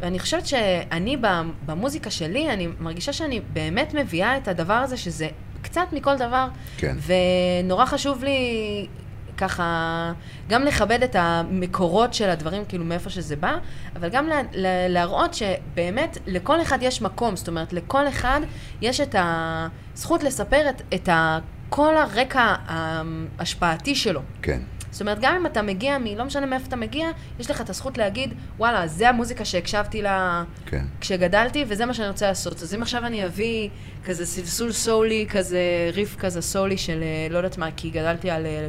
[0.00, 1.16] ואני חושבת שאני
[1.66, 5.28] במוזיקה שלי, אני מרגישה שאני באמת מביאה את הדבר הזה, שזה
[5.62, 6.96] קצת מכל דבר, כן.
[7.06, 8.86] ונורא חשוב לי
[9.36, 10.12] ככה,
[10.48, 13.58] גם לכבד את המקורות של הדברים, כאילו מאיפה שזה בא,
[13.96, 18.40] אבל גם לה, לה, להראות שבאמת לכל אחד יש מקום, זאת אומרת, לכל אחד
[18.80, 21.38] יש את הזכות לספר את, את ה,
[21.68, 24.20] כל הרקע ההשפעתי שלו.
[24.42, 24.60] כן.
[24.96, 26.04] זאת אומרת, גם אם אתה מגיע מ...
[26.04, 27.08] לא משנה מאיפה אתה מגיע,
[27.40, 30.84] יש לך את הזכות להגיד, וואלה, זה המוזיקה שהקשבתי לה כן.
[31.00, 32.62] כשגדלתי, וזה מה שאני רוצה לעשות.
[32.62, 33.68] אז אם עכשיו אני אביא
[34.04, 38.46] כזה סלסול סולי, כזה ריף כזה סולי של אה, לא יודעת מה, כי גדלתי על
[38.46, 38.66] אה,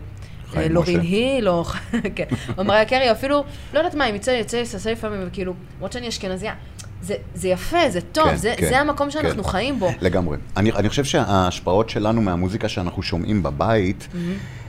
[0.55, 0.99] אה, לורין.
[0.99, 1.63] היל, או
[2.15, 2.25] כן,
[2.57, 5.91] או מריה קרי, אפילו, לא יודעת מה, אם יצא, יצא לי לססה לפעמים, וכאילו, למרות
[5.91, 6.53] שאני אשכנזייה,
[7.01, 9.49] זה, זה יפה, זה טוב, כן, זה, כן, זה המקום שאנחנו כן.
[9.49, 9.89] חיים בו.
[10.01, 10.37] לגמרי.
[10.57, 14.07] אני, אני חושב שההשפעות שלנו מהמוזיקה שאנחנו שומעים בבית,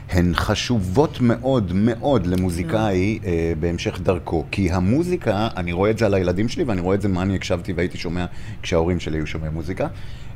[0.09, 4.45] הן חשובות מאוד מאוד למוזיקאי אה, בהמשך דרכו.
[4.51, 7.35] כי המוזיקה, אני רואה את זה על הילדים שלי, ואני רואה את זה מה אני
[7.35, 8.25] הקשבתי והייתי שומע
[8.61, 9.87] כשההורים שלי היו שומעים מוזיקה.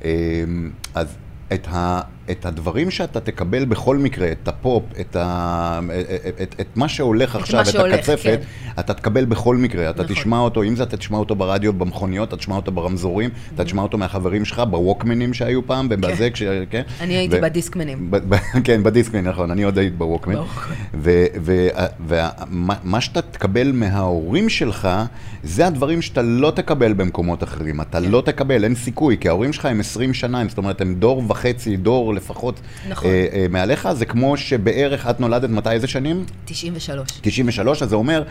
[0.05, 0.11] אה,
[0.95, 1.15] אז
[1.53, 2.01] את, ה,
[2.31, 5.79] את הדברים שאתה תקבל בכל מקרה, את הפופ, את, ה,
[6.27, 8.35] את, את, את מה שהולך עכשיו, מה את שהולך, הקצפת, כן.
[8.79, 10.15] אתה תקבל בכל מקרה, אתה נכון.
[10.15, 13.81] תשמע אותו, אם זה אתה תשמע אותו ברדיו, במכוניות, אתה תשמע אותו ברמזורים, אתה תשמע
[13.81, 16.43] אותו מהחברים שלך, בווקמנים שהיו פעם, ובזה, כש...
[16.69, 16.81] כן?
[17.01, 18.11] אני הייתי ו- בדיסקמנים.
[18.11, 20.35] ב- כן, בדיסקמן, נכון, אני עוד הייתי בווקמן.
[22.07, 24.89] ומה שאתה תקבל מההורים שלך,
[25.43, 27.81] זה הדברים שאתה לא תקבל במקומות אחרים.
[27.81, 28.11] אתה כן.
[28.11, 31.77] לא תקבל, אין סיכוי, כי ההורים שלך הם 20 שנה, זאת אומרת, הם דור וחצי,
[31.77, 32.59] דור לפחות
[32.89, 33.09] נכון.
[33.09, 36.25] אה, אה, מעליך, זה כמו שבערך את נולדת, מתי, איזה שנים?
[36.45, 37.09] 93.
[37.21, 38.23] 93, אז זה אומר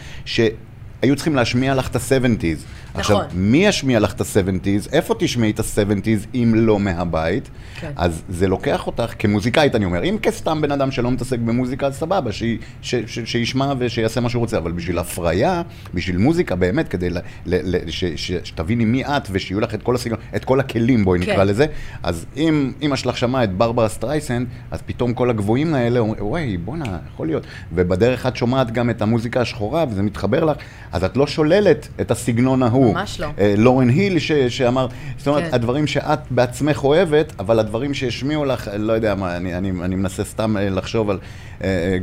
[1.02, 2.58] שהיו צריכים להשמיע לך את ה-70's.
[2.94, 4.88] עכשיו, מי ישמיע לך את ה-70's?
[4.92, 7.50] איפה תשמעי את ה-70's אם לא מהבית?
[7.80, 7.90] כן.
[7.96, 11.94] אז זה לוקח אותך, כמוזיקאית אני אומר, אם כסתם בן אדם שלא מתעסק במוזיקה, אז
[11.94, 12.42] סבבה, ש,
[12.82, 15.62] ש, ש, שישמע ושיעשה מה שהוא רוצה, אבל בשביל הקריירה,
[15.94, 19.82] בשביל מוזיקה באמת, כדי ל, ל, ל, ש, ש, שתביני מי את ושיהיו לך את
[19.82, 21.32] כל הסגנון, את כל הכלים, בואי כן.
[21.32, 21.66] נקרא לזה,
[22.02, 26.56] אז אם אמא שלך שמעה את ברברה סטרייסנד, אז פתאום כל הגבוהים האלה אומרים, וואי,
[26.56, 27.46] בואנה, יכול להיות.
[27.74, 30.56] ובדרך את שומעת גם את המוזיקה השחורה, וזה מתחבר לך,
[30.92, 32.94] אז את לא שוללת את הסגנון ההוא.
[32.94, 33.26] ממש לא.
[33.38, 34.86] אה, לורן היל ש, שאמר,
[35.18, 35.54] זאת אומרת, כן.
[35.54, 40.24] הדברים שאת בעצמך אוהבת, אבל הדברים שהשמיעו לך, לא יודע מה, אני, אני, אני מנסה
[40.24, 41.18] סתם אה, לחשוב על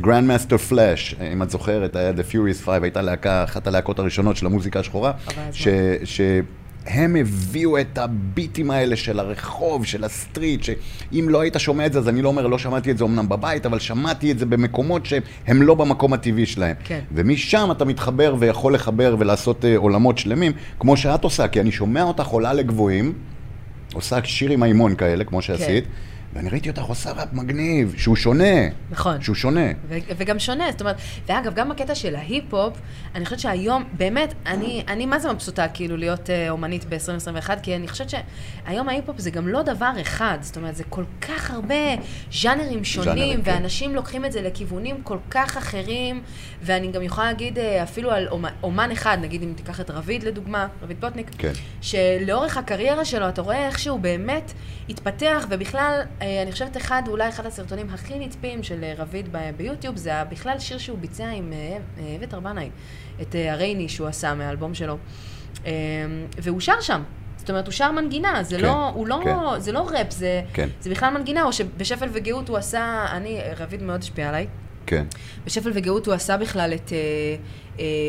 [0.00, 4.46] גרנדמאסטר פלאש, אם את זוכרת, היה The Furious 5, הייתה להקה, אחת הלהקות הראשונות של
[4.46, 5.12] המוזיקה השחורה.
[5.52, 6.20] ש
[6.86, 11.92] הם הביאו את הביטים האלה של הרחוב, של ה street, שאם לא היית שומע את
[11.92, 14.46] זה, אז אני לא אומר, לא שמעתי את זה אמנם בבית, אבל שמעתי את זה
[14.46, 16.76] במקומות שהם לא במקום הטבעי שלהם.
[16.84, 17.00] כן.
[17.12, 22.02] ומשם אתה מתחבר ויכול לחבר ולעשות אה, עולמות שלמים, כמו שאת עושה, כי אני שומע
[22.02, 23.12] אותך עולה לגבוהים,
[23.94, 25.84] עושה שיר עם האימון כאלה, כמו שעשית,
[26.32, 28.44] ואני ראיתי אותך עושה ראפ מגניב, שהוא שונה.
[28.90, 29.22] נכון.
[29.22, 29.66] שהוא שונה.
[29.88, 32.78] ו- וגם שונה, זאת אומרת, ואגב, גם הקטע של ההיפ-הופ,
[33.14, 37.76] אני חושבת שהיום, באמת, אני, אני מה זה מבסוטה כאילו להיות אה, אומנית ב-2021, כי
[37.76, 41.74] אני חושבת שהיום ההיפ-הופ זה גם לא דבר אחד, זאת אומרת, זה כל כך הרבה
[42.32, 43.50] ז'אנרים שונים, ז'אנרים, כן.
[43.54, 46.22] ואנשים לוקחים את זה לכיוונים כל כך אחרים,
[46.62, 50.22] ואני גם יכולה להגיד אה, אפילו על אומ- אומן אחד, נגיד אם תיקח את רביד
[50.22, 51.52] לדוגמה, רביד פלוטניק, כן.
[51.80, 54.52] שלאורך הקריירה שלו, אתה רואה איך שהוא באמת
[54.88, 60.24] התפתח, ובכלל, אני חושבת אחד, אולי אחד הסרטונים הכי נצפים של אה, רביד ביוטיוב, זה
[60.24, 62.70] בכלל שיר שהוא ביצע עם אה, אה, אביתר בנאי,
[63.22, 64.96] את אה, הרייני שהוא עשה מהאלבום שלו.
[65.66, 65.72] אה,
[66.38, 67.02] והוא שר שם.
[67.36, 69.60] זאת אומרת, הוא שר מנגינה, זה כן, לא, הוא לא, כן.
[69.60, 70.68] זה לא ראפ, זה, כן.
[70.80, 74.46] זה בכלל מנגינה, או שבשפל וגאות הוא עשה, אני, רביד מאוד השפיע עליי.
[74.86, 75.04] כן.
[75.44, 77.36] בשפל וגאות הוא עשה בכלל את אה, אה,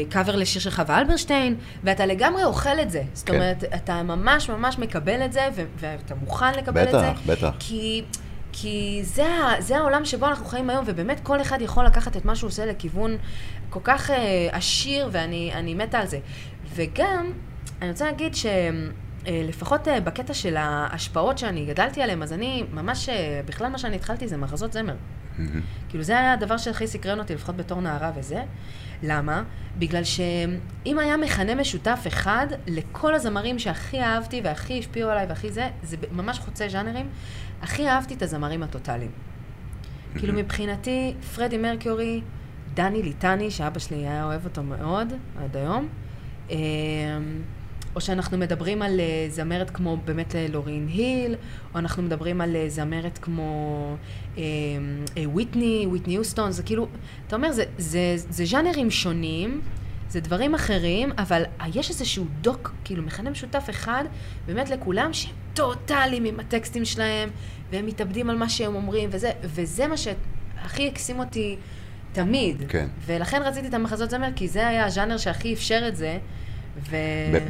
[0.09, 3.03] קאבר לשיר של חווה אלברשטיין, ואתה לגמרי אוכל את זה.
[3.13, 3.35] זאת כן.
[3.35, 6.97] אומרת, אתה ממש ממש מקבל את זה, ו- ואתה מוכן לקבל את זה.
[6.97, 7.55] בטח, בטח.
[7.59, 8.03] כי,
[8.51, 9.25] כי זה,
[9.59, 12.65] זה העולם שבו אנחנו חיים היום, ובאמת כל אחד יכול לקחת את מה שהוא עושה
[12.65, 13.17] לכיוון
[13.69, 16.19] כל כך אה, עשיר, ואני אני מתה על זה.
[16.75, 17.31] וגם,
[17.81, 18.45] אני רוצה להגיד ש...
[19.27, 23.77] אה, לפחות אה, בקטע של ההשפעות שאני גדלתי עליהן, אז אני ממש, אה, בכלל מה
[23.77, 24.95] שאני התחלתי זה מחזות זמר.
[25.37, 25.61] מהמם.
[25.89, 28.43] כאילו זה היה הדבר שהכי סקרן אותי, לפחות בתור נערה וזה.
[29.03, 29.43] למה?
[29.79, 35.69] בגלל שאם היה מכנה משותף אחד לכל הזמרים שהכי אהבתי והכי השפיעו עליי והכי זה,
[35.83, 37.09] זה ממש חוצה ז'אנרים,
[37.61, 39.11] הכי אהבתי את הזמרים הטוטאליים.
[40.15, 42.21] כאילו מבחינתי, פרדי מרקיורי,
[42.73, 45.13] דני ליטני, שאבא שלי היה אוהב אותו מאוד,
[45.43, 45.87] עד היום.
[47.95, 51.35] או שאנחנו מדברים על אה, זמרת כמו באמת אה, לורין היל,
[51.73, 53.95] או אנחנו מדברים על אה, זמרת כמו
[54.37, 54.43] אה,
[55.17, 56.87] אה, וויטני, וויטני יוסטון, זה כאילו,
[57.27, 59.61] אתה אומר, זה, זה, זה ז'אנרים שונים,
[60.09, 64.03] זה דברים אחרים, אבל יש איזשהו דוק, כאילו מכנה משותף אחד,
[64.45, 67.29] באמת לכולם, שהם טוטאליים עם הטקסטים שלהם,
[67.71, 71.57] והם מתאבדים על מה שהם אומרים, וזה, וזה מה שהכי הקסים אותי
[72.11, 72.63] תמיד.
[72.69, 72.87] כן.
[73.05, 76.17] ולכן רציתי את המחזות זמר, כי זה היה הז'אנר שהכי אפשר את זה.
[76.89, 76.95] ו...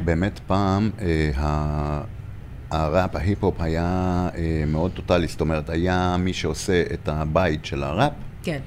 [0.04, 2.02] באמת פעם אה, ה-
[2.70, 3.84] הראפ, ההיפ-הופ היה
[4.36, 8.12] אה, מאוד טוטאלי, זאת אומרת, היה מי שעושה את הבית של הראפ,
[8.42, 8.58] כן.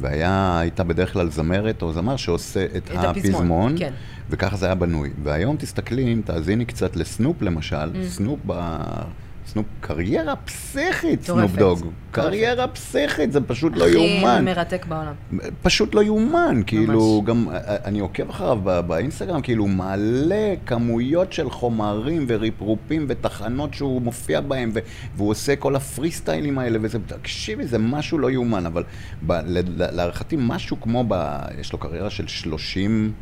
[0.00, 3.92] והיה, הייתה בדרך כלל זמרת או זמר שעושה את, את הפזמון, הפזמון, כן.
[4.30, 5.10] וככה זה היה בנוי.
[5.24, 8.06] והיום תסתכלי, אם תאזיני קצת לסנופ למשל, Mm.
[8.08, 8.52] סנופ ב...
[9.56, 11.56] סנופ, קריירה פסיכית, סנופ.
[11.56, 11.86] דוג.
[12.10, 14.44] קריירה פסיכית, זה פשוט לא הכי יאומן.
[14.44, 15.12] מרתק בעולם.
[15.62, 22.24] פשוט לא יאומן, כאילו, גם אה, אני עוקב אחריו באינסטגרם, כאילו, מלא כמויות של חומרים
[22.28, 24.80] וריפרופים ותחנות שהוא מופיע בהם, ו-
[25.16, 28.82] והוא עושה כל הפרי סטיילים האלה, וזה, תקשיבי, זה משהו לא יאומן, אבל
[29.76, 31.04] להערכתי, משהו כמו,
[31.60, 33.12] יש לו קריירה של 30...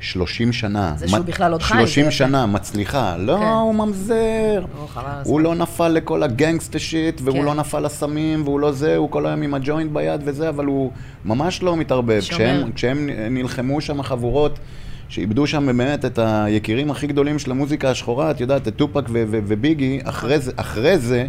[0.00, 0.92] 30 שנה.
[0.96, 3.16] זה שהוא בכלל עוד חי, 30 זה- שנה, מצליחה.
[3.18, 3.44] לא, כן.
[3.46, 4.64] הוא ממזר.
[5.24, 5.40] הוא.
[5.40, 7.44] לא נפל לכל הגנגסטה שיט, והוא כן.
[7.44, 10.90] לא נפל לסמים, והוא לא זה, הוא כל היום עם הג'וינט ביד וזה, אבל הוא
[11.24, 12.20] ממש לא מתערבב.
[12.20, 14.58] כשהם, כשהם נלחמו שם חבורות,
[15.08, 19.24] שאיבדו שם באמת את היקירים הכי גדולים של המוזיקה השחורה, את יודעת, את טופק ו-
[19.30, 21.26] ו- וביגי, אחרי זה, אחרי זה,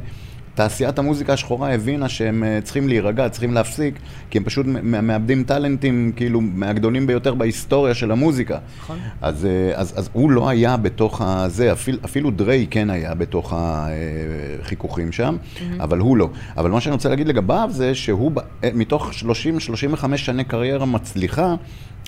[0.58, 4.00] תעשיית המוזיקה השחורה הבינה שהם אה, צריכים להירגע, צריכים להפסיק,
[4.30, 8.58] כי הם פשוט מאבדים טאלנטים, כאילו, מהגדולים ביותר בהיסטוריה של המוזיקה.
[8.80, 8.98] נכון.
[9.22, 13.54] אז, אה, אז, אז הוא לא היה בתוך הזה, אפילו, אפילו דריי כן היה בתוך
[13.56, 15.38] החיכוכים שם,
[15.80, 16.30] אבל הוא לא.
[16.58, 18.32] אבל מה שאני רוצה להגיד לגביו זה שהוא
[18.64, 19.12] אה, מתוך
[20.04, 21.56] 30-35 שני קריירה מצליחה,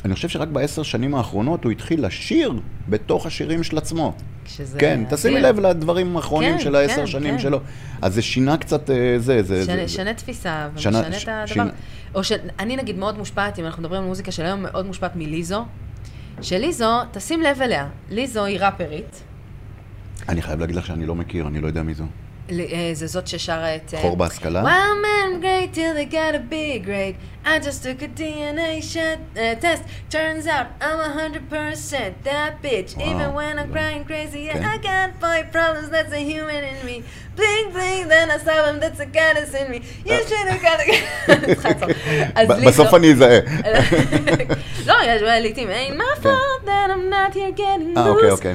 [0.05, 2.53] אני חושב שרק בעשר שנים האחרונות הוא התחיל לשיר
[2.89, 4.13] בתוך השירים של עצמו.
[4.45, 5.49] שזה כן, תשימי אדיר.
[5.49, 7.39] לב לדברים האחרונים כן, של העשר כן, שנים כן.
[7.39, 7.59] שלו.
[8.01, 9.87] אז זה שינה קצת אה, זה, זה, שנה, זה.
[9.87, 11.45] שנה תפיסה, שנה- ומשנה ש- את הדבר.
[11.45, 11.69] שינה-
[12.15, 15.65] או שאני נגיד מאוד מושפעת, אם אנחנו מדברים על מוזיקה של היום, מאוד מושפעת מליזו.
[16.41, 19.23] שליזו, תשים לב אליה, ליזו היא ראפרית.
[20.29, 22.03] אני חייב להגיד לך שאני לא מכיר, אני לא יודע מי זו.
[22.50, 23.94] ל- אה, זה זאת ששרה את...
[23.94, 24.62] אה, חור בהשכלה?
[24.62, 24.66] Wild
[25.04, 27.14] man great till they gotta be great.
[27.46, 29.82] I just took a DNA shot, uh, test.
[30.10, 32.90] Turns out I'm a hundred percent that bitch.
[32.96, 33.06] וואו.
[33.10, 34.64] Even when I'm crying crazy, yeah, כן.
[34.74, 35.88] I got five problems.
[35.90, 36.96] That's a human in me.
[37.38, 38.76] Bling bling, then I saw him.
[38.84, 39.78] That's a goddess in me.
[40.10, 40.86] You should have got a...
[41.54, 41.88] צריכה לעצור.
[42.34, 43.38] אז ב- ליזו- בסוף אני אזהה.
[44.86, 46.28] לא, יש לעיתים, ain't my כן.
[46.28, 48.32] fault that I'm not here getting אה, אוקיי, loose.
[48.32, 48.54] אוקיי.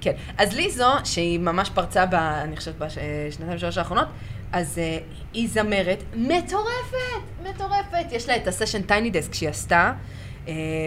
[0.00, 2.14] כן, אז ליזו, שהיא ממש פרצה ב...
[2.14, 4.08] אני חושבת בשנתיים שלוש האחרונות,
[4.52, 4.98] אז אה,
[5.32, 8.12] היא זמרת מטורפת, מטורפת.
[8.12, 9.92] יש לה את הסשן טייני דסק שהיא עשתה,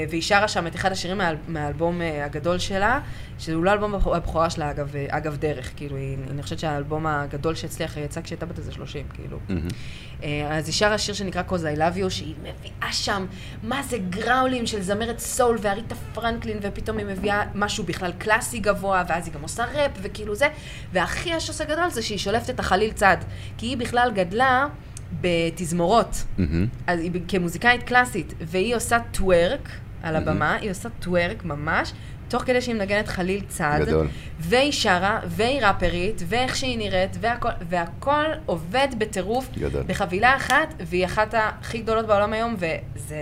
[0.10, 3.00] והיא שרה שם את אחד השירים מהאל- מהאלבום אה, הגדול שלה,
[3.40, 7.56] שהוא לא אלבום הבכורה- שלה, אגב, אה, אגב דרך, כאילו, היא, אני חושבת שהאלבום הגדול
[7.56, 9.40] שהצליח יצא כשהייתה בת איזה 30, כאילו.
[10.24, 13.26] אה, אז היא שרה שיר שנקרא Cause I Love You, שהיא מביאה שם,
[13.64, 19.04] מה זה גראולים של זמרת סול ואריתה פרנקלין, ופתאום היא מביאה משהו בכלל קלאסי גבוה,
[19.08, 20.48] ואז היא גם עושה ראפ וכאילו זה,
[20.94, 23.18] והכי השוס הגדול זה שהיא שולפת את החליל צד,
[23.58, 24.68] כי היא בכלל גדלה
[25.22, 26.68] בתזמורות, מהמם.
[26.88, 29.70] אז היא כמוזיקאית קלאסית, והיא עושה טוורק
[30.04, 31.94] על הבמה, היא עושה טוורק ממש.
[32.28, 34.08] תוך כדי שהיא מנגנת חליל צד, גדול.
[34.40, 39.84] והיא שרה, והיא ראפרית, ואיך שהיא נראית, והכל, והכל עובד בטירוף, גדול.
[39.88, 43.16] בחבילה אחת, והיא אחת הכי גדולות בעולם היום, וזה...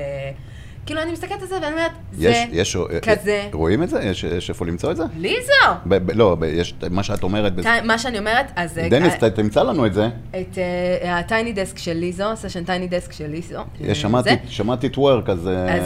[0.89, 3.47] כאילו, אני מסתכלת על זה ואני אומרת, יש, זה יש, כזה.
[3.53, 3.99] רואים את זה?
[4.03, 5.03] יש, יש איפה למצוא את זה?
[5.17, 5.53] ליזו!
[5.85, 7.53] ב, ב, לא, ב, יש מה שאת אומרת.
[7.61, 8.77] תי- מה שאני אומרת, אז...
[8.77, 10.07] אה, דניס, אה, ת- תמצא לנו את זה.
[10.31, 10.57] את
[11.05, 13.55] ה Tiny Desk של ליזו, סשן Tiny Desk של ליזו.
[13.57, 14.29] אה, יש, שמעתי.
[14.47, 15.47] שמעתי twerk, אז...
[15.47, 15.85] אה, אז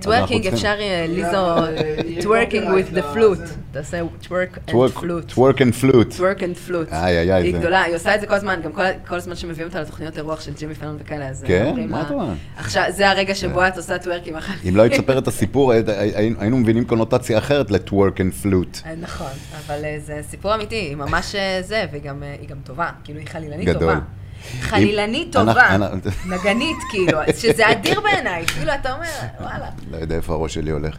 [0.00, 1.54] טוורקינג, אפשר אה, ליזו,
[2.22, 3.48] twerking with the flute.
[3.72, 5.34] תעשה twerk and twerk- flute.
[5.34, 6.77] twerk and flute.
[6.77, 6.92] twerk and flute.
[6.94, 9.36] איי, איי, איי, היא גדולה, היא עושה את זה כל הזמן, גם כל- כל הזמן
[9.36, 11.44] שמביאים אותה לתוכניות אירוח של ג'ימי פלון וכאלה, אז...
[11.46, 11.74] כן?
[11.88, 12.28] מה את אומרת?
[12.56, 14.58] עכשיו, זה הרגע שבו את עושה twerk עם החיים.
[14.68, 15.72] אם לא היית מספר את הסיפור,
[16.38, 18.78] היינו מבינים קונוטציה אחרת לטוורק אנד פלוט.
[18.86, 19.30] אה, נכון,
[19.66, 22.22] אבל אה, זה סיפור אמיתי, היא ממש אה, זה, והיא גם,
[22.64, 23.94] טובה, כאילו היא חלילנית גדול.
[23.94, 24.00] טובה.
[24.60, 25.76] חלילנית טובה,
[26.26, 29.06] נגנית כאילו, שזה אדיר בעיניי, כאילו אתה אומר,
[29.40, 29.68] וואלה.
[29.90, 30.96] לא יודע איפה הראש שלי הולך.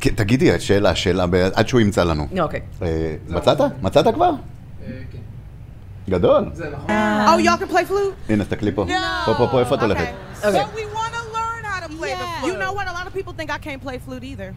[0.00, 1.24] כן, תגידי, שאלה, שאלה,
[1.54, 2.26] עד שהוא ימצא לנו.
[2.40, 2.60] אוקיי.
[3.28, 3.60] מצאת?
[3.82, 4.30] מצאת כבר?
[4.86, 5.18] כן.
[6.10, 6.44] גדול.
[6.52, 6.90] זה נכון.
[6.90, 8.32] Oh, y'all can play flute?
[8.32, 8.86] הנה, תסתכלי פה.
[9.26, 10.06] פה, פה, פה, איפה את הולכת?
[13.18, 14.50] People think I can't play flute either.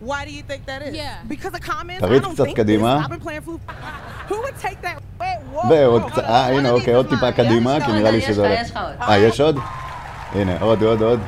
[0.00, 0.92] Why do you think that is?
[0.94, 1.16] Yeah.
[1.34, 2.02] Because of comments.
[2.04, 2.96] I תריץ don't קצת think קדימה.
[2.96, 3.04] this.
[3.04, 3.60] I've been playing flute.
[4.30, 4.96] Who would take that?
[5.20, 5.68] Wait, whoa.
[5.70, 6.30] ועוד whoa, קצת, hold on.
[6.30, 7.32] אה, הנה, One of אוקיי, these עוד is טיפה mine.
[7.32, 8.60] קדימה, יש כי לך נראה לי עוד, יש שזה לך, הולך.
[8.60, 9.08] יש לך עוד.
[9.08, 9.58] אה, יש עוד?
[10.34, 11.20] הנה, עוד, עוד, עוד.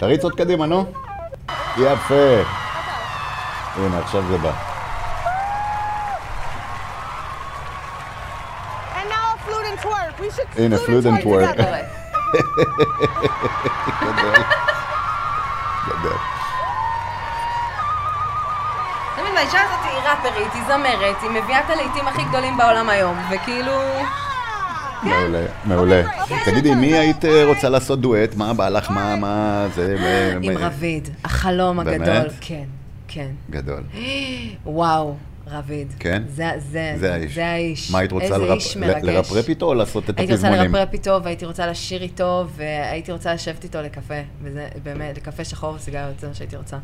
[0.00, 0.84] תריץ עוד קדימה, נו.
[1.78, 2.42] יפה.
[3.76, 4.52] הנה, עכשיו זה בא.
[8.96, 9.66] And now a flute
[14.46, 14.65] and
[19.16, 23.16] תמיד האישה הזאת היא ראפרית, היא זמרת, היא מביאה את הלהיטים הכי גדולים בעולם היום,
[23.30, 23.72] וכאילו...
[25.02, 26.02] מעולה, מעולה.
[26.44, 28.34] תגידי, מי היית אה, רוצה לעשות דואט?
[28.34, 28.90] מה בא לך?
[28.90, 29.96] מה, מה, זה...
[30.42, 32.08] עם רביד, החלום באמת?
[32.08, 32.30] הגדול.
[32.40, 32.64] כן,
[33.08, 33.28] כן.
[33.50, 33.82] גדול.
[34.66, 35.14] וואו,
[35.50, 35.92] רביד.
[35.98, 36.22] כן?
[36.28, 37.34] זה, זה, זה האיש.
[37.34, 37.90] זה האיש.
[37.90, 38.76] מה היית רוצה לרפ-.
[39.02, 40.74] לרפרפ איתו או לעשות את הייתי רוצה הפזמונים?
[40.74, 44.14] לרפרפ איתו, והייתי רוצה לשיר איתו, והייתי רוצה לשבת איתו לקפה.
[44.42, 46.76] וזה באמת, לקפה שחור וסיגריות, זה מה שהייתי רוצה.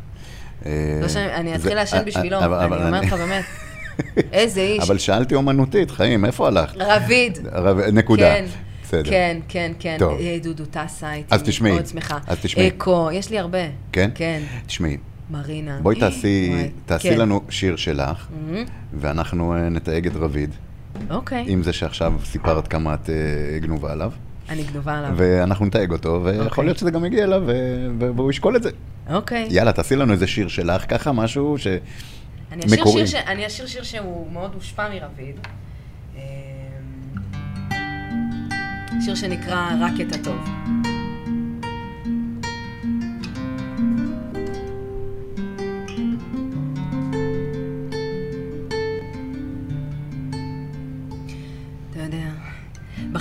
[0.65, 3.43] אה, לא שאני, אני אתחיל לעשן אה, בשבילו, אבל- אני אומרת לך באמת.
[4.33, 4.83] איזה איש.
[4.83, 6.75] אבל שאלתי אומנותית, חיים, איפה הלכת?
[6.79, 7.39] רביד.
[7.51, 8.21] רב- נקודה.
[8.33, 8.45] כן,
[8.83, 9.09] בסדר.
[9.09, 9.95] כן, כן, כן.
[9.99, 10.19] טוב.
[10.19, 12.17] אה, דודו טסה הייתי מאוד שמחה.
[12.27, 12.67] אז תשמעי.
[12.67, 13.57] אקו, יש לי הרבה.
[13.91, 14.09] כן?
[14.15, 14.41] כן.
[14.67, 14.97] תשמעי,
[15.31, 15.79] מרינה.
[15.81, 16.51] בואי תעשי
[16.85, 17.17] תעשי כן.
[17.17, 18.65] לנו שיר שלך, מהמם.
[18.93, 20.49] ואנחנו אה, נתייג את רביד,
[21.09, 24.11] אוקיי, עם זה שעכשיו סיפרת כמה את אה, גנובה עליו,
[24.49, 25.13] אני גנובה עליו.
[25.17, 26.63] ואנחנו נתייג אותו, ויכול אוקיי.
[26.63, 27.43] להיות שזה גם יגיע אליו,
[27.99, 28.69] והוא ישקול את זה.
[29.09, 29.47] אוקיי.
[29.49, 31.67] יאללה, תעשי לנו איזה שיר שלך, ככה משהו ש...
[32.51, 33.07] אני אשיר מקורי.
[33.07, 35.35] שיר ש- אני אשיר שיר שהוא מאוד מושפע מרביד.
[36.15, 36.21] אמ,
[39.05, 40.62] שיר שנקרא רק את הטוב.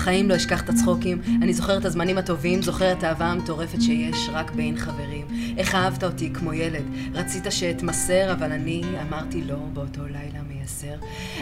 [0.03, 4.29] בחיים לא אשכח את הצחוקים, אני זוכר את הזמנים הטובים, זוכר את האהבה המטורפת שיש
[4.33, 5.27] רק בין חברים.
[5.57, 6.83] איך אהבת אותי כמו ילד,
[7.15, 10.95] רצית שאתמסר, אבל אני אמרתי לא באותו לילה מייסר.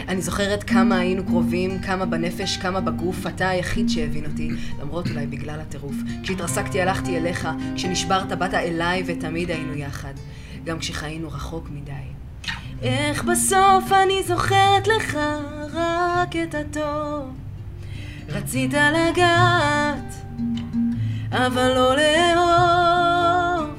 [0.07, 4.49] אני זוכרת כמה היינו קרובים, כמה בנפש, כמה בגוף, אתה היחיד שהבין אותי,
[4.81, 5.95] למרות אולי בגלל הטירוף.
[6.23, 10.13] כשהתרסקתי הלכתי אליך, כשנשברת באת אליי ותמיד היינו יחד,
[10.63, 11.91] גם כשחיינו רחוק מדי.
[12.81, 15.17] איך בסוף אני זוכרת לך
[15.73, 17.50] רק את הטוב
[18.33, 20.13] רצית לגעת,
[21.31, 23.69] אבל לא לאהוב.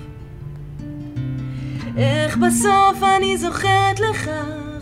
[1.96, 4.30] איך בסוף אני זוכרת לך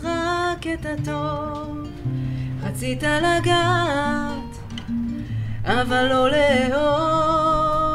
[0.03, 1.87] רק את הטוב.
[2.63, 4.57] רצית לגעת,
[5.65, 7.90] אבל לא לאהוב.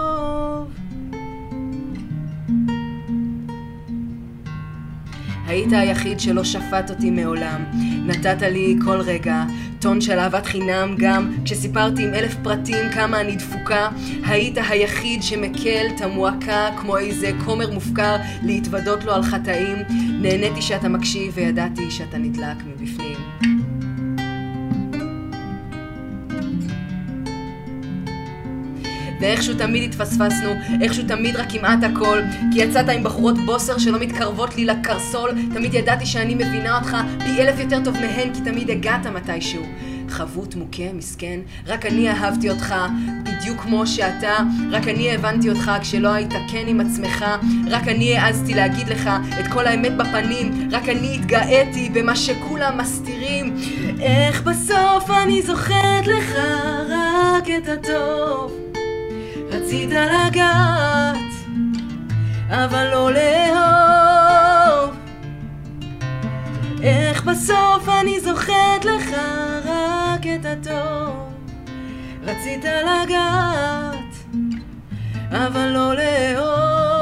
[5.47, 7.65] היית היחיד שלא שפט אותי מעולם.
[8.07, 9.45] נתת לי כל רגע
[9.81, 13.89] טון של אהבת חינם גם כשסיפרתי עם אלף פרטים כמה אני דפוקה.
[14.27, 19.77] היית היחיד שמקל את המועקה כמו איזה כומר מופקר להתוודות לו על חטאים.
[20.21, 23.66] נהניתי שאתה מקשיב וידעתי שאתה נדלק מבפנים.
[29.21, 30.51] ואיכשהו תמיד התפספסנו,
[30.81, 32.21] איכשהו תמיד רק כמעט הכל,
[32.53, 37.43] כי יצאת עם בחורות בוסר שלא מתקרבות לי לקרסול, תמיד ידעתי שאני מבינה אותך פי
[37.43, 39.63] אלף יותר טוב מהן, כי תמיד הגעת מתישהו.
[40.09, 42.75] חבוט מוכה, מסכן, רק אני אהבתי אותך,
[43.23, 44.37] בדיוק כמו שאתה,
[44.71, 47.25] רק אני הבנתי אותך כשלא היית כן עם עצמך,
[47.71, 49.11] רק אני העזתי להגיד לך
[49.41, 53.57] את כל האמת בפנים, רק אני התגאיתי במה שכולם מסתירים.
[54.01, 56.35] איך בסוף אני זוכרת לך
[56.89, 58.66] רק את הטוב.
[59.57, 61.17] רצית לגעת,
[62.49, 64.95] אבל לא לאהוב.
[66.83, 69.11] איך בסוף אני זוכרת לך
[69.65, 71.33] רק את הטוב.
[72.23, 74.15] רצית לגעת,
[75.31, 76.96] אבל לא לאהוב.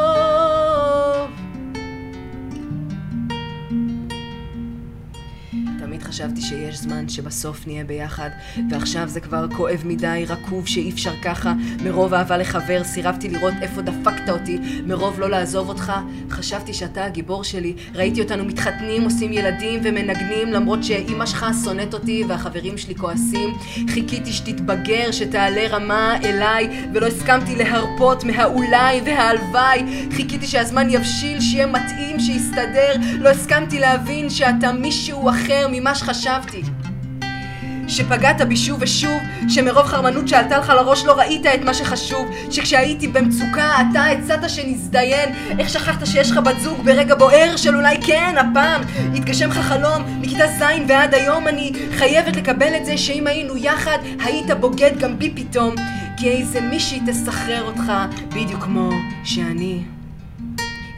[6.15, 8.31] חשבתי שיש זמן שבסוף נהיה ביחד,
[8.71, 11.53] ועכשיו זה כבר כואב מדי, רקוב שאי אפשר ככה.
[11.85, 15.93] מרוב אהבה לחבר, סירבתי לראות איפה דפקת אותי, מרוב לא לעזוב אותך,
[16.31, 17.75] חשבתי שאתה הגיבור שלי.
[17.95, 23.55] ראיתי אותנו מתחתנים, עושים ילדים ומנגנים, למרות שאימא שלך שונאת אותי והחברים שלי כועסים.
[23.91, 30.09] חיכיתי שתתבגר, שתעלה רמה אליי, ולא הסכמתי להרפות מהאולי וההלוואי.
[30.13, 32.93] חיכיתי שהזמן יבשיל, שיהיה מתאים, שיסתדר.
[33.19, 36.63] לא הסכמתי להבין שאתה מישהו אחר ממה שחשבתי.
[37.89, 43.09] שפגעת בי שוב ושוב, שמרוב חרמנות שעלתה לך לראש לא ראית את מה שחשוב, שכשהייתי
[43.09, 48.35] במצוקה אתה הצעת שנזדיין, איך שכחת שיש לך בת זוג ברגע בוער של אולי כן,
[48.39, 48.81] הפעם
[49.15, 53.99] התגשם לך חלום, מכיתה ז' ועד היום אני חייבת לקבל את זה שאם היינו יחד
[54.25, 55.75] היית בוגד גם בי פתאום,
[56.17, 57.93] כי איזה מישהי תסחרר אותך
[58.29, 58.91] בדיוק כמו
[59.25, 60.04] שאני.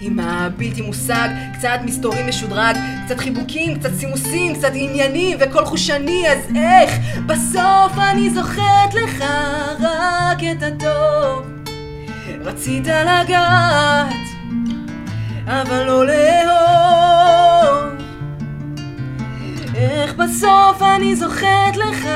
[0.00, 1.28] עם הבלתי מושג,
[1.58, 2.76] קצת מסתורי משודרג,
[3.06, 6.90] קצת חיבוקים, קצת סימוסים, קצת עניינים וכל חושני, אז איך
[7.26, 9.24] בסוף אני זוכרת לך
[9.80, 11.46] רק את הטוב.
[12.44, 14.26] רצית לגעת,
[15.46, 17.92] אבל לא לאהוב.
[19.74, 22.06] איך בסוף אני זוכרת לך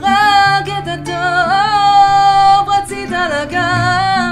[0.00, 2.68] רק את הטוב.
[2.68, 4.27] רצית לגעת,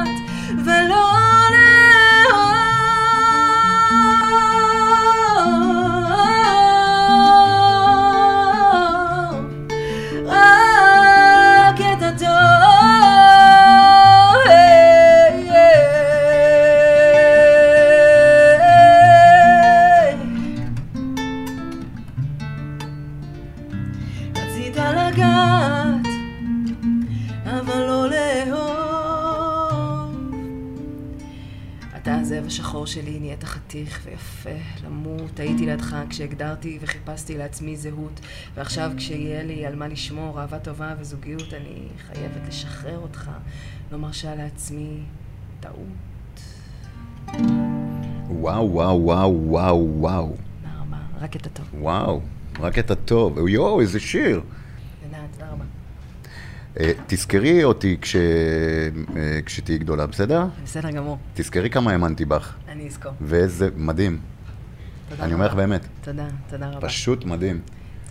[33.85, 34.51] חתיך ויפה,
[34.85, 35.41] למות.
[35.41, 38.21] הייתי לידך כשהגדרתי וחיפשתי לעצמי זהות,
[38.55, 43.31] ועכשיו כשיהיה לי על מה לשמור, אהבה טובה וזוגיות, אני חייבת לשחרר אותך.
[43.93, 45.01] לא מרשה לעצמי
[45.61, 46.41] טעות.
[48.29, 50.37] וואו, וואו, וואו, וואו, וואו.
[50.81, 51.67] רבה, רק את הטוב.
[51.75, 52.21] וואו,
[52.61, 53.49] רק את הטוב.
[53.49, 54.41] יואו, איזה שיר.
[55.03, 55.65] תודה, תודה רבה.
[55.65, 56.31] אה,
[57.07, 58.17] תזכרי אותי כש...
[58.17, 60.45] אה, כשתהיי גדולה, בסדר?
[60.65, 62.55] בסדר גמור, תזכרי כמה האמנתי בך.
[62.69, 63.13] אני אזכור.
[63.21, 64.19] ואיזה מדהים.
[65.09, 65.55] תודה אני אומר לך.
[65.55, 66.89] באמת, תודה, תודה רבה.
[66.89, 67.61] פשוט מדהים.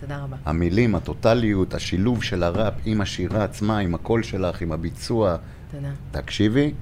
[0.00, 0.36] תודה רבה.
[0.44, 5.36] המילים, הטוטליות, השילוב של הראפ עם השירה עצמה, עם הקול שלך, עם הביצוע.
[5.70, 5.90] תודה.
[6.10, 6.72] תקשיבי,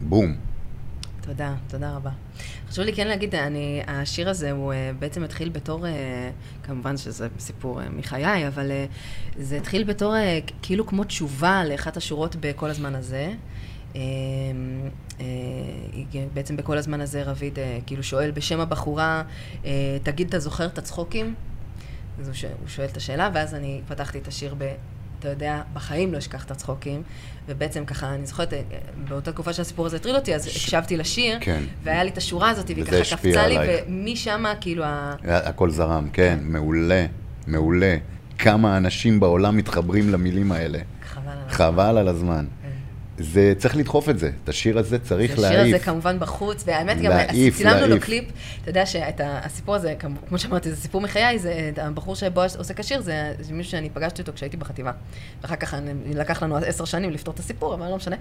[0.00, 0.34] בום.
[1.20, 2.10] תודה, תודה רבה.
[2.74, 6.30] חשוב לי כן להגיד, אני, השיר הזה הוא אה, בעצם התחיל בתור, אה,
[6.62, 8.70] כמובן שזה סיפור אה, מחיי, אבל
[9.36, 10.14] זה התחיל בתור
[10.62, 13.32] כאילו כמו תשובה לאחת השורות בכל הזמן הזה.
[16.34, 19.22] בעצם בכל הזמן הזה רביד כאילו שואל בשם הבחורה,
[20.02, 21.34] תגיד, אתה זוכר את הצחוקים?
[22.20, 22.34] אז הוא.
[22.60, 24.74] הוא שואל את השאלה, ואז אני פתחתי את השיר ב...
[25.24, 27.02] אתה יודע, בחיים לא אשכח את הצחוקים.
[27.48, 28.52] ובעצם ככה, אני זוכרת,
[29.08, 31.62] באותה תקופה שהסיפור הזה הטריד אותי, אז הקשבתי לשיר, כן.
[31.82, 33.56] והיה לי את השורה הזאת, והיא ככה קפצה לי.
[33.88, 35.16] ומשם, כאילו, ה...
[35.24, 37.06] הכל זרם, כן, מעולה,
[37.46, 37.96] מעולה.
[38.38, 40.78] כמה אנשים בעולם מתחברים למילים האלה.
[41.08, 41.44] חבל עליו.
[41.48, 42.46] חבל על הזמן.
[43.18, 44.30] זה, צריך לדחוף את זה.
[44.44, 45.84] את השיר הזה צריך השיר הזה להעיף.
[45.84, 48.04] כמובן בחוץ, והאמת גם, להעיף, צילמנו לו להעיף.
[48.04, 48.24] קליפ,
[48.62, 52.74] אתה יודע שאת הסיפור הזה, כמו- כמו שאמרתי, זה סיפור מחיי, זה הבחור שבועז עושה
[52.74, 54.92] כשיר, זה זה מישהו שאני פגשתי אותו כשהייתי בחטיבה.
[55.42, 55.74] ואחר כך
[56.14, 58.16] לקח לנו עשר שנים לפתור את הסיפור, אבל לא משנה.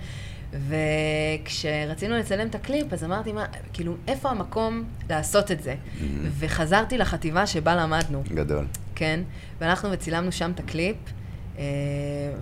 [1.44, 5.74] וכשרצינו לצלם את הקליפ, אז אמרתי, מה, כאילו, איפה המקום לעשות את זה?
[5.74, 6.02] Mm-hmm.
[6.40, 8.24] וחזרתי לחטיבה שבה למדנו.
[8.34, 8.66] גדול.
[8.96, 9.20] כן,
[9.62, 10.96] והלכנו וצילמנו שם את הקליפ,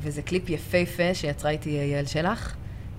[0.02, 2.56] וזה קליפ יפהפה שיצרה איתי יעל שלח,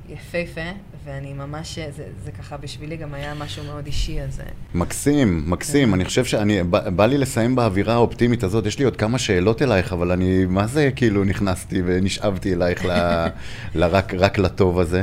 [0.09, 0.71] יפהפה,
[1.05, 4.41] ואני ממש, זה, זה ככה בשבילי גם היה משהו מאוד אישי, אז...
[4.41, 5.95] אה, מקסים, מקסים.
[5.95, 8.67] אני חושב שאני, בא, בא לי לסיים באווירה האופטימית הזאת.
[8.67, 12.91] יש לי עוד כמה שאלות אלייך, אבל אני, מה זה כאילו נכנסתי ונשאבתי אלייך ל,
[13.81, 15.03] לרק, רק לטוב הזה?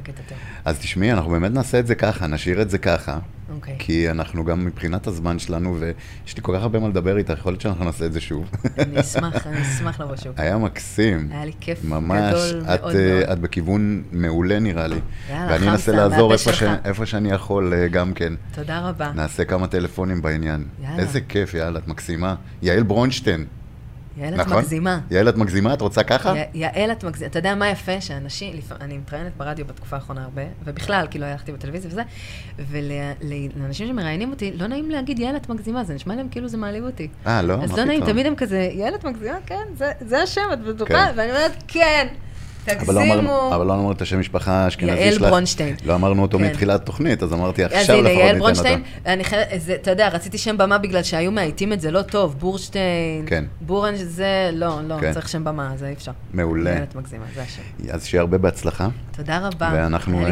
[0.00, 0.38] רק את הטוב.
[0.64, 3.18] אז תשמעי, אנחנו באמת נעשה את זה ככה, נשאיר את זה ככה.
[3.54, 3.74] אוקיי.
[3.78, 7.52] כי אנחנו גם מבחינת הזמן שלנו, ויש לי כל כך הרבה מה לדבר איתך, יכול
[7.52, 8.50] להיות שאנחנו נעשה את זה שוב.
[8.78, 10.32] אני אשמח, אני אשמח לבוא שוב.
[10.36, 11.28] היה מקסים.
[11.30, 13.30] היה לי כיף ממש, גדול את, מאוד אה, מאוד.
[13.32, 14.96] את בכיוון מעולה נראה לי.
[15.30, 16.62] יאללה, ואני אנסה חמסה, לעזור איפה, ש...
[16.84, 18.32] איפה שאני יכול אה, גם כן.
[18.54, 19.12] תודה רבה.
[19.14, 20.64] נעשה כמה טלפונים בעניין.
[20.82, 20.98] יאללה.
[20.98, 22.34] איזה כיף, יאללה, את מקסימה.
[22.62, 23.46] יעל ברונשטיין,
[24.20, 24.56] יעל, את נכון?
[24.58, 25.00] מגזימה.
[25.10, 25.74] יעל, את מגזימה?
[25.74, 26.34] את רוצה ככה?
[26.36, 27.30] י- יעל, את מגזימה.
[27.30, 28.00] אתה יודע מה יפה?
[28.00, 32.02] שאנשים, לפ- אני מתראיינת ברדיו בתקופה האחרונה הרבה, ובכלל, כאילו, הלכתי בטלוויזיה וזה,
[32.70, 36.84] ולאנשים שמראיינים אותי, לא נעים להגיד, יעל, את מגזימה, זה נשמע להם כאילו זה מעליב
[36.84, 37.08] אותי.
[37.26, 37.54] אה, לא?
[37.62, 38.12] אז לא נעים, פתאום?
[38.12, 39.36] תמיד הם כזה, יעל, את מגזימה?
[39.46, 40.92] כן, זה- זה השם, את בטוחה?
[41.06, 41.12] כן.
[41.16, 42.06] ואני אומרת, כן.
[42.68, 43.54] אבל לא תגזימו.
[43.54, 45.22] אבל לא אמרנו את השם משפחה האשכנזי יעל שלך.
[45.22, 45.74] ברונשטיין.
[45.84, 46.44] לא אמרנו אותו כן.
[46.44, 49.10] מתחילת תוכנית, אז אמרתי אז עכשיו הנה, לפחות יעל ניתן ברונשטיין, אותו.
[49.10, 49.22] אני
[49.58, 53.44] זה- אתה יודע, רציתי שם במה בגלל שהיו מאייתים את זה לא טוב, בורשטיין, כן.
[53.60, 55.12] בורנג' זה, לא, לא, כן.
[55.12, 56.12] צריך שם במה, זה אי אפשר.
[56.34, 56.74] מעולה.
[56.74, 57.62] באמת מגזימה, זה השם.
[57.92, 58.88] אז שיהיה הרבה בהצלחה.
[59.16, 59.70] תודה רבה.
[59.74, 60.28] ואנחנו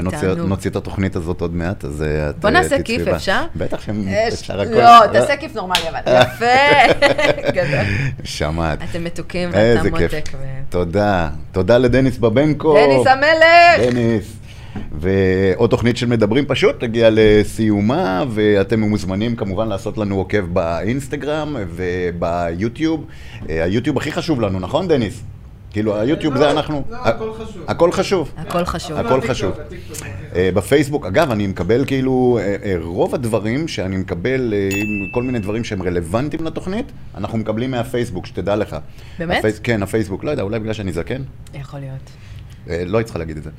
[0.46, 3.08] נוציא, את התוכנית הזאת עוד מעט, אז אה, את בוא אה, נעשה כיף.
[3.08, 3.42] אפשר?
[3.56, 3.80] בטח
[4.30, 4.70] שאפשר הכל.
[4.70, 5.98] לא, תעשה כיף נורמלי אבל.
[6.22, 6.44] יפה.
[7.56, 7.84] גדול.
[8.24, 8.78] שמעת.
[8.90, 9.90] אתם מתוקים ואתה.
[9.90, 10.28] מותק.
[10.68, 11.28] תודה.
[11.52, 12.74] תודה לדניס בבנקו.
[12.74, 13.92] דניס המלך!
[13.92, 14.38] דניס.
[14.92, 23.04] ועוד תוכנית של מדברים פשוט תגיע לסיומה, ואתם מוזמנים כמובן לעשות לנו עוקב באינסטגרם וביוטיוב.
[23.48, 25.22] אה, היוטיוב הכי חשוב לנו, נכון דניס?
[25.78, 26.84] כאילו היוטיוב לא, זה אנחנו...
[26.90, 27.64] לא, הכל חשוב.
[27.66, 28.32] הכל חשוב.
[28.36, 28.98] הכל חשוב.
[28.98, 29.52] הכל חשוב.
[30.34, 34.68] אה, בפייסבוק, אגב, אני מקבל כאילו, אה, אה, רוב הדברים שאני מקבל, אה,
[35.14, 38.76] כל מיני דברים שהם רלוונטיים לתוכנית, אנחנו מקבלים מהפייסבוק, שתדע לך.
[39.18, 39.44] באמת?
[39.62, 41.22] כן, הפייסבוק, לא יודע, אולי בגלל שאני זקן?
[41.54, 42.27] יכול להיות.
[42.70, 43.50] אה, לא היית צריכה להגיד את זה.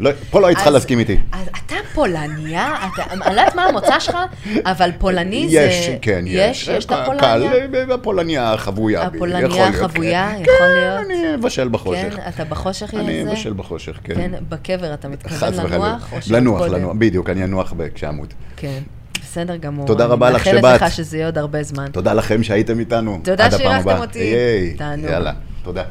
[0.00, 1.18] לא, פה לא היית צריכה להסכים איתי.
[1.32, 2.74] אז אתה פולניה?
[3.10, 4.16] אני לא יודעת מה המוצא שלך,
[4.64, 5.60] אבל פולני זה...
[5.60, 6.68] יש, כן, יש.
[6.68, 6.84] יש?
[6.84, 7.20] את אה, הפולניה?
[7.20, 9.02] קל, אה, הפולניה החבויה.
[9.02, 10.44] הפולניה יכול להיות, החבויה, כן.
[10.44, 11.04] כן.
[11.06, 12.14] אני אבשל בחושך.
[12.16, 13.30] כן, אתה בחושך אני זה?
[13.30, 14.14] אבשל בחושך, כן.
[14.14, 15.54] כן, בקבר אתה מתכוון.
[15.54, 16.12] לנוח?
[16.30, 16.60] לנוח?
[16.62, 18.34] לנוח, בדיוק, אני אנוח כשאמות.
[18.56, 18.78] כן,
[19.22, 19.86] בסדר גמור.
[19.86, 20.64] תודה רבה לך אני שבאת.
[20.64, 21.86] מאחלת לך שזה יהיה עוד הרבה זמן.
[21.92, 23.20] תודה לכם שהייתם איתנו.
[23.24, 24.00] תודה שאירחתם.
[24.00, 24.74] אותי.
[24.78, 25.10] תענוג.
[25.10, 25.82] יאללה, תודה.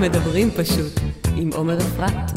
[0.00, 1.00] מדברים פשוט
[1.36, 2.35] עם עומר אפרת.